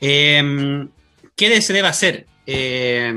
[0.00, 0.88] Eh,
[1.36, 2.26] ¿Qué se debe hacer?
[2.44, 3.14] Eh,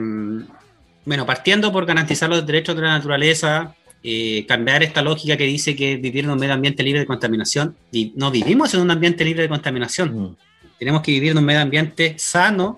[1.06, 5.76] bueno, partiendo por garantizar los derechos de la naturaleza, eh, cambiar esta lógica que dice
[5.76, 7.76] que vivir en un medio ambiente libre de contaminación.
[8.16, 10.14] No vivimos en un ambiente libre de contaminación.
[10.14, 10.36] Mm.
[10.78, 12.78] Tenemos que vivir en un medio ambiente sano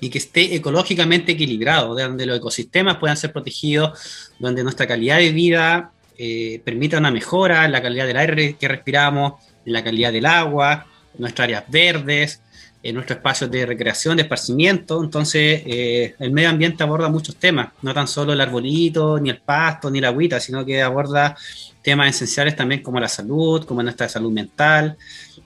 [0.00, 5.32] y que esté ecológicamente equilibrado, donde los ecosistemas puedan ser protegidos, donde nuestra calidad de
[5.32, 10.12] vida eh, permita una mejora en la calidad del aire que respiramos, en la calidad
[10.12, 10.86] del agua,
[11.18, 12.42] nuestras áreas verdes,
[12.88, 15.02] en nuestros espacios de recreación, de esparcimiento.
[15.02, 19.38] Entonces, eh, el medio ambiente aborda muchos temas, no tan solo el arbolito, ni el
[19.38, 21.36] pasto, ni la agüita, sino que aborda
[21.82, 24.96] temas esenciales también como la salud, como nuestra salud mental,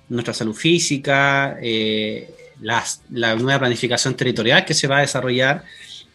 [0.09, 2.31] nuestra salud física, eh,
[2.61, 5.65] la nueva planificación territorial que se va a desarrollar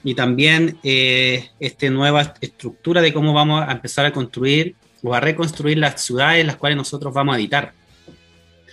[0.03, 5.19] y también eh, esta nueva estructura de cómo vamos a empezar a construir o a
[5.19, 7.73] reconstruir las ciudades en las cuales nosotros vamos a habitar.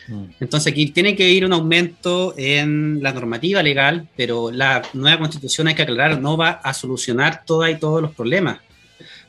[0.08, 0.24] Mm.
[0.40, 5.68] Entonces aquí tiene que ir un aumento en la normativa legal, pero la nueva constitución
[5.68, 8.58] hay que aclarar, no va a solucionar todas y todos los problemas,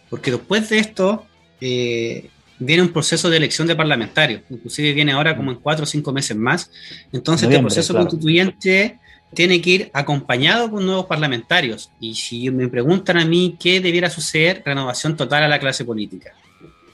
[0.09, 1.25] porque después de esto
[1.61, 5.87] eh, viene un proceso de elección de parlamentarios, inclusive viene ahora como en cuatro o
[5.87, 6.71] cinco meses más,
[7.11, 8.99] entonces este proceso constituyente
[9.33, 14.09] tiene que ir acompañado con nuevos parlamentarios, y si me preguntan a mí qué debiera
[14.09, 16.33] suceder, renovación total a la clase política.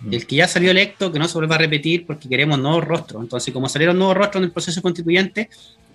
[0.09, 3.21] El que ya salió electo, que no se vuelva a repetir porque queremos nuevos rostros.
[3.21, 5.49] Entonces, como salieron nuevos rostros en el proceso constituyente,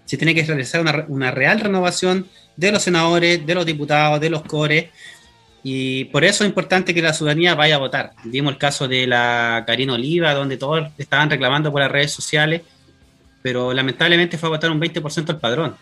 [0.05, 2.27] se tiene que realizar una, una real renovación
[2.57, 4.87] de los senadores, de los diputados, de los cores.
[5.63, 8.13] Y por eso es importante que la ciudadanía vaya a votar.
[8.25, 12.63] Vimos el caso de la Karina Oliva, donde todos estaban reclamando por las redes sociales,
[13.43, 15.77] pero lamentablemente fue a votar un 20% al padrón.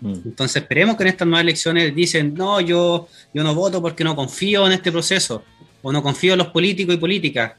[0.00, 0.14] Mm.
[0.24, 4.16] Entonces esperemos que en estas nuevas elecciones dicen, no, yo, yo no voto porque no
[4.16, 5.44] confío en este proceso,
[5.82, 7.52] o no confío en los políticos y políticas.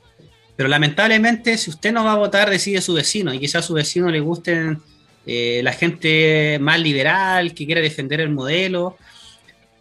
[0.56, 3.74] Pero lamentablemente, si usted no va a votar, decide su vecino, y quizás a su
[3.74, 4.80] vecino le gusten
[5.26, 8.98] eh, la gente más liberal, que quiere defender el modelo.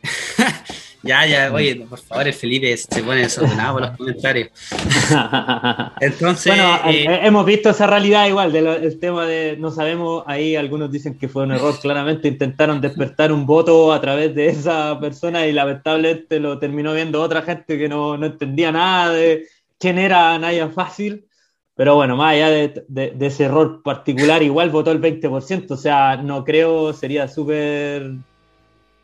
[1.03, 4.49] ya, ya, oye, por favor, el Felipe se pone desordenado por los comentarios.
[6.01, 6.55] Entonces.
[6.55, 10.93] Bueno, eh, eh, hemos visto esa realidad igual, del tema de no sabemos, ahí algunos
[10.93, 15.47] dicen que fue un error, claramente intentaron despertar un voto a través de esa persona
[15.47, 19.47] y lamentablemente lo terminó viendo otra gente que no, no entendía nada de
[19.79, 21.27] quién era Naya Fácil,
[21.75, 26.45] pero bueno, más allá de, ese error particular, igual votó el 20%, o sea, no
[26.45, 28.13] creo, sería súper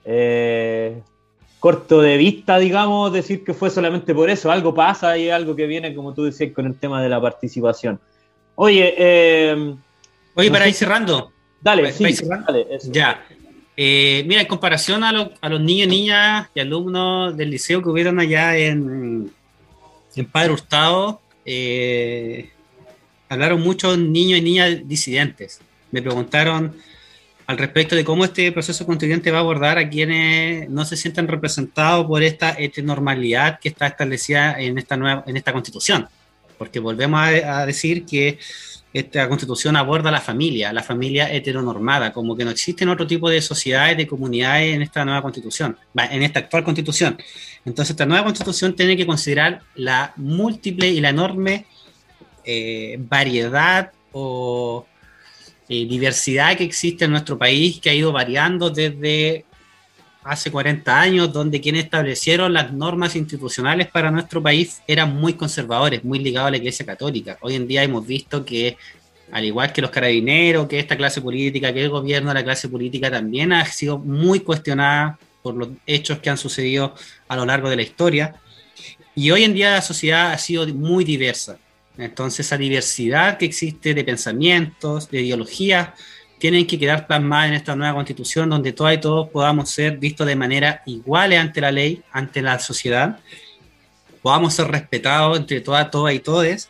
[0.04, 1.02] eh,
[1.60, 5.66] corto de vista, digamos, decir que fue solamente por eso, algo pasa y algo que
[5.66, 8.00] viene, como tú decías, con el tema de la participación.
[8.54, 9.74] Oye, eh,
[10.34, 11.32] Oye, para ir cerrando.
[11.60, 12.04] Dale, sí,
[12.46, 13.24] dale, Ya.
[13.76, 18.18] Eh, mira, en comparación a, a, los niños, niñas y alumnos del liceo que hubieron
[18.18, 19.30] allá en,
[20.14, 22.50] en Padre Hurtado eh,
[23.28, 25.60] hablaron muchos niños y niñas disidentes.
[25.92, 26.74] Me preguntaron
[27.46, 31.28] al respecto de cómo este proceso constituyente va a abordar a quienes no se sienten
[31.28, 36.08] representados por esta normalidad que está establecida en esta, nueva, en esta constitución.
[36.58, 38.38] Porque volvemos a decir que
[38.98, 43.42] esta constitución aborda la familia, la familia heteronormada, como que no existen otro tipo de
[43.42, 47.18] sociedades, de comunidades en esta nueva constitución, en esta actual constitución.
[47.66, 51.66] Entonces, esta nueva constitución tiene que considerar la múltiple y la enorme
[52.44, 54.86] eh, variedad o
[55.68, 59.44] eh, diversidad que existe en nuestro país, que ha ido variando desde
[60.22, 66.04] hace 40 años, donde quienes establecieron las normas institucionales para nuestro país eran muy conservadores,
[66.04, 67.38] muy ligados a la Iglesia Católica.
[67.40, 68.76] Hoy en día hemos visto que,
[69.30, 72.68] al igual que los carabineros, que esta clase política, que el gobierno de la clase
[72.68, 76.94] política también ha sido muy cuestionada por los hechos que han sucedido
[77.28, 78.34] a lo largo de la historia.
[79.14, 81.58] Y hoy en día la sociedad ha sido muy diversa.
[81.98, 85.90] Entonces, esa diversidad que existe de pensamientos, de ideologías,
[86.38, 90.26] tienen que quedar plasmadas en esta nueva constitución donde todas y todos podamos ser vistos
[90.26, 93.18] de manera igual ante la ley, ante la sociedad,
[94.20, 96.68] podamos ser respetados entre todas, todas y todes.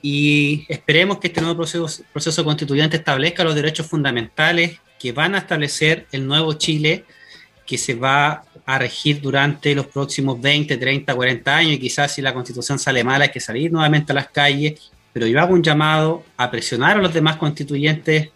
[0.00, 5.38] Y esperemos que este nuevo proceso, proceso constituyente establezca los derechos fundamentales que van a
[5.38, 7.04] establecer el nuevo Chile
[7.66, 8.44] que se va
[8.74, 13.04] a regir durante los próximos 20, 30, 40 años y quizás si la constitución sale
[13.04, 16.96] mala hay que salir nuevamente a las calles, pero yo hago un llamado a presionar
[16.96, 18.30] a los demás constituyentes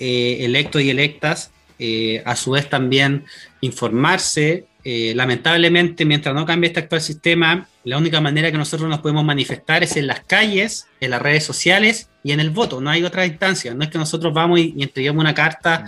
[0.00, 3.24] eh, electos y electas, eh, a su vez también
[3.60, 4.66] informarse.
[4.82, 9.24] Eh, lamentablemente, mientras no cambie este actual sistema, la única manera que nosotros nos podemos
[9.24, 12.80] manifestar es en las calles, en las redes sociales y en el voto.
[12.80, 13.72] No hay otra instancia.
[13.72, 15.84] No es que nosotros vamos y, entreguemos una carta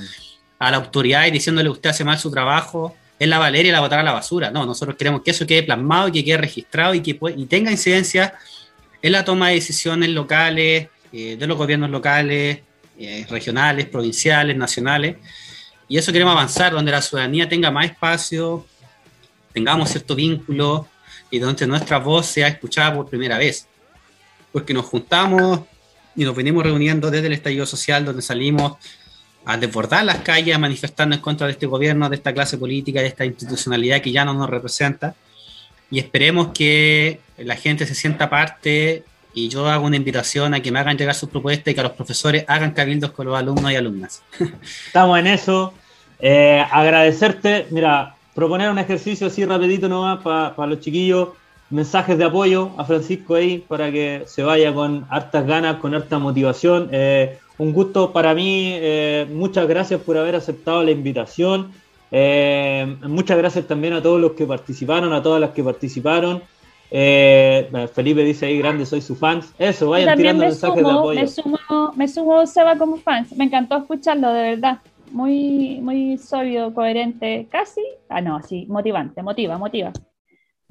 [0.60, 4.00] a la autoridad y diciéndole usted hace mal su trabajo, es la Valeria la botar
[4.00, 4.50] a la basura.
[4.50, 7.70] No, nosotros queremos que eso quede plasmado y que quede registrado y que y tenga
[7.70, 8.34] incidencia
[9.00, 12.62] en la toma de decisiones locales, eh, de los gobiernos locales,
[12.98, 15.18] eh, regionales, provinciales, nacionales.
[15.86, 18.66] Y eso queremos avanzar, donde la ciudadanía tenga más espacio,
[19.52, 20.88] tengamos cierto vínculo
[21.30, 23.68] y donde nuestra voz sea escuchada por primera vez.
[24.50, 25.60] Porque nos juntamos
[26.16, 28.78] y nos venimos reuniendo desde el estallido social, donde salimos
[29.44, 33.08] a desbordar las calles, manifestando en contra de este gobierno, de esta clase política, de
[33.08, 35.14] esta institucionalidad que ya no nos representa.
[35.90, 40.70] Y esperemos que la gente se sienta parte y yo hago una invitación a que
[40.70, 43.70] me hagan llegar sus propuestas y que a los profesores hagan cabildos con los alumnos
[43.72, 44.22] y alumnas.
[44.86, 45.74] Estamos en eso.
[46.18, 51.30] Eh, agradecerte, mira, proponer un ejercicio así rapidito nomás para los chiquillos,
[51.70, 56.18] mensajes de apoyo a Francisco ahí para que se vaya con hartas ganas, con harta
[56.18, 56.88] motivación.
[56.92, 61.72] Eh, un gusto para mí, eh, muchas gracias por haber aceptado la invitación.
[63.06, 66.42] muchas gracias también a todos los que participaron, a todas las que participaron.
[66.94, 69.40] Eh, Felipe dice ahí, grande, soy su fan.
[69.58, 71.20] Eso, vayan tirando mensajes de apoyo.
[71.20, 71.58] Me sumo,
[71.96, 73.34] me sumo Seba como fans.
[73.34, 74.78] Me encantó escucharlo, de verdad.
[75.10, 77.80] Muy, muy sólido, coherente, casi.
[78.10, 79.92] Ah, no, sí, motivante, motiva, motiva.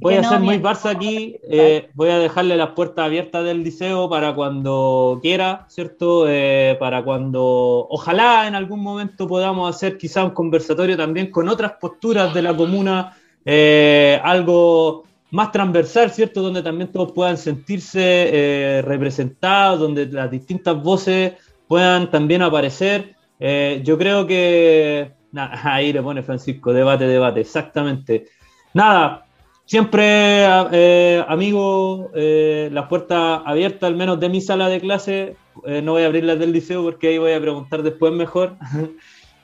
[0.01, 4.09] Voy a ser muy Barça aquí, eh, voy a dejarle las puertas abiertas del liceo
[4.09, 6.25] para cuando quiera, ¿cierto?
[6.27, 11.73] Eh, para cuando, ojalá en algún momento podamos hacer quizá un conversatorio también con otras
[11.73, 16.41] posturas de la comuna, eh, algo más transversal, ¿cierto?
[16.41, 21.33] Donde también todos puedan sentirse representados, donde las distintas voces
[21.67, 23.15] puedan también aparecer.
[23.39, 25.11] Yo creo que...
[25.63, 28.25] ahí le pone Francisco, debate, debate, exactamente.
[28.73, 29.25] Nada,
[29.71, 30.43] siempre,
[30.73, 35.35] eh, amigo, las puertas abiertas, al menos de mi sala de clase.
[35.65, 38.57] no voy a abrir las del liceo porque ahí voy a preguntar después mejor.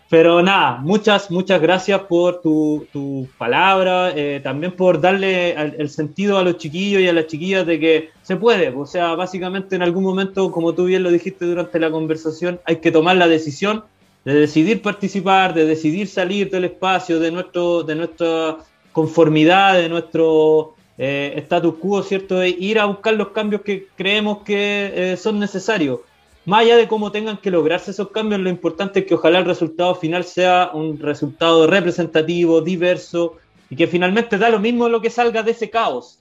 [0.10, 6.38] Pero nada, muchas, muchas gracias por tu, tu palabra, eh, también por darle el, sentido
[6.38, 8.70] a los chiquillos y a las chiquillas de que se puede.
[8.70, 12.78] O sea, básicamente en algún momento, como tú bien lo dijiste durante la conversación, hay
[12.78, 13.84] que tomar la decisión
[14.24, 18.58] de decidir participar, de decidir salir del espacio, de, nuestro, de nuestra
[18.98, 22.40] conformidad, de nuestro eh, status quo, ¿cierto?
[22.40, 26.00] De ir a buscar los cambios que creemos que eh, son necesarios
[26.48, 29.44] más allá de cómo tengan que lograrse esos cambios, lo importante es que ojalá el
[29.44, 33.36] resultado final sea un resultado representativo, diverso,
[33.70, 36.20] y que finalmente da lo mismo lo que salga de ese caos,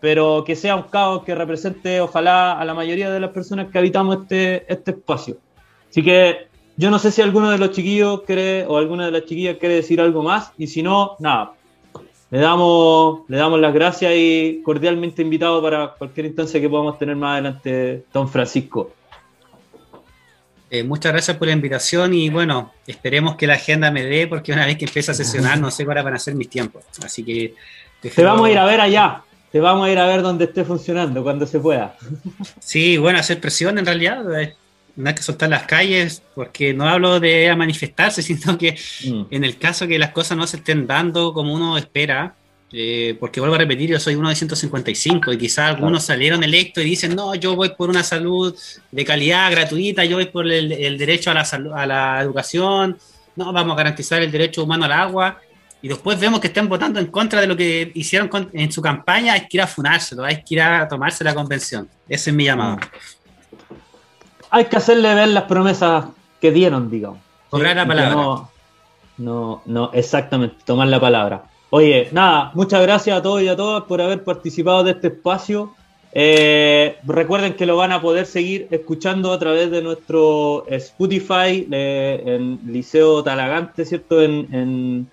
[0.00, 3.78] pero que sea un caos que represente ojalá a la mayoría de las personas que
[3.78, 5.36] habitamos este, este espacio.
[5.88, 9.24] Así que yo no sé si alguno de los chiquillos quiere, o alguna de las
[9.24, 11.52] chiquillas quiere decir algo más, y si no, nada.
[12.34, 17.14] Le damos, le damos las gracias y cordialmente invitado para cualquier instancia que podamos tener
[17.14, 18.92] más adelante, don Francisco.
[20.68, 24.52] Eh, muchas gracias por la invitación y bueno, esperemos que la agenda me dé porque
[24.52, 26.82] una vez que empiece a sesionar no sé cuáles van a ser mis tiempos.
[27.04, 27.54] Así que...
[28.02, 29.22] Te vamos a ir a ver allá,
[29.52, 31.96] te vamos a ir a ver donde esté funcionando, cuando se pueda.
[32.58, 34.56] Sí, bueno, hacer presión en realidad, eh,
[34.96, 39.26] no hay que soltar las calles, porque no hablo de manifestarse, sino que mm.
[39.30, 42.34] en el caso que las cosas no se estén dando como uno espera,
[42.72, 46.82] eh, porque vuelvo a repetir, yo soy uno de 155 y quizás algunos salieron electos
[46.84, 48.54] y dicen, no, yo voy por una salud
[48.90, 51.42] de calidad gratuita, yo voy por el, derecho a la,
[51.74, 52.96] a la educación,
[53.36, 55.40] no, vamos a garantizar el derecho humano al agua.
[55.82, 59.34] Y después vemos que están votando en contra de lo que hicieron en su campaña,
[59.34, 61.86] hay que ir a funárselo, hay que ir a tomarse la convención.
[62.08, 62.78] Ese es mi llamado.
[64.54, 66.04] Hay que hacerle ver las promesas
[66.40, 67.18] que dieron, digamos.
[67.50, 68.14] Cobrar la palabra.
[68.14, 68.50] No,
[69.18, 71.42] no, no, exactamente, tomar la palabra.
[71.70, 75.74] Oye, nada, muchas gracias a todos y a todas por haber participado de este espacio.
[76.12, 82.60] Eh, recuerden que lo van a poder seguir escuchando a través de nuestro Spotify en
[82.64, 84.22] Liceo Talagante, ¿cierto?
[84.22, 85.08] En,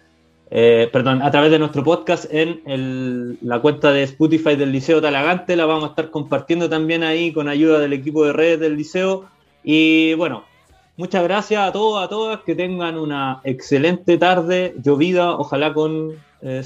[0.54, 5.56] eh, perdón, a través de nuestro podcast en la cuenta de Spotify del Liceo Talagante.
[5.56, 9.28] La vamos a estar compartiendo también ahí con ayuda del equipo de redes del liceo.
[9.64, 10.44] Y bueno,
[10.98, 12.42] muchas gracias a todos, a todas.
[12.42, 16.64] Que tengan una excelente tarde, llovida, ojalá con eh,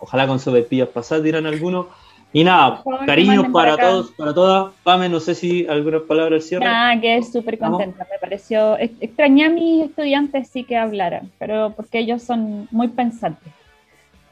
[0.00, 1.86] ojalá con sopaipillas pasadas dirán algunos.
[2.32, 4.74] Y nada, cariños para, todos, para todas.
[4.82, 6.64] Pame, no sé si algunas palabras al cierre.
[6.64, 8.76] Nada, que es súper contenta, me pareció.
[8.78, 13.50] Extrañé a mis estudiantes sí que hablaran, pero porque ellos son muy pensantes.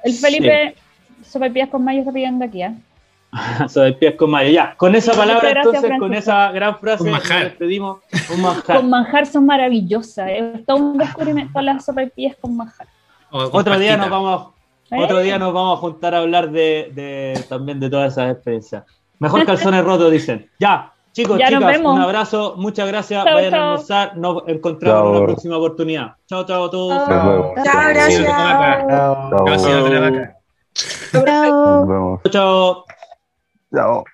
[0.04, 0.74] El Felipe,
[1.22, 1.38] sí.
[1.70, 4.16] con mayo está pidiendo aquí, ¿eh?
[4.16, 4.74] con mayo, ya.
[4.76, 8.00] Con esa palabra, entonces, con esa gran frase, nos despedimos.
[8.34, 8.76] Un manjar.
[8.76, 10.62] con manjar son maravillosas, ¿eh?
[10.66, 12.86] todo un descubrimiento las sopaipillas con manjar.
[13.30, 14.55] Otro día nos vamos
[14.90, 18.84] otro día nos vamos a juntar a hablar de, también de todas esas experiencias.
[19.18, 20.50] Mejor calzones rotos, dicen.
[20.58, 23.24] Ya, Chicos, Ya chicas, un abrazo, muchas gracias.
[23.24, 24.18] Chao, Vayan a almorzar.
[24.18, 26.12] Nos encontramos en una próxima oportunidad.
[26.26, 27.08] Chao, chao a todos.
[27.08, 27.54] Chao,
[27.88, 28.26] gracias.
[28.26, 29.44] Chao.
[29.46, 29.80] Gracias.
[32.30, 32.84] Chao.
[33.72, 34.04] Chao.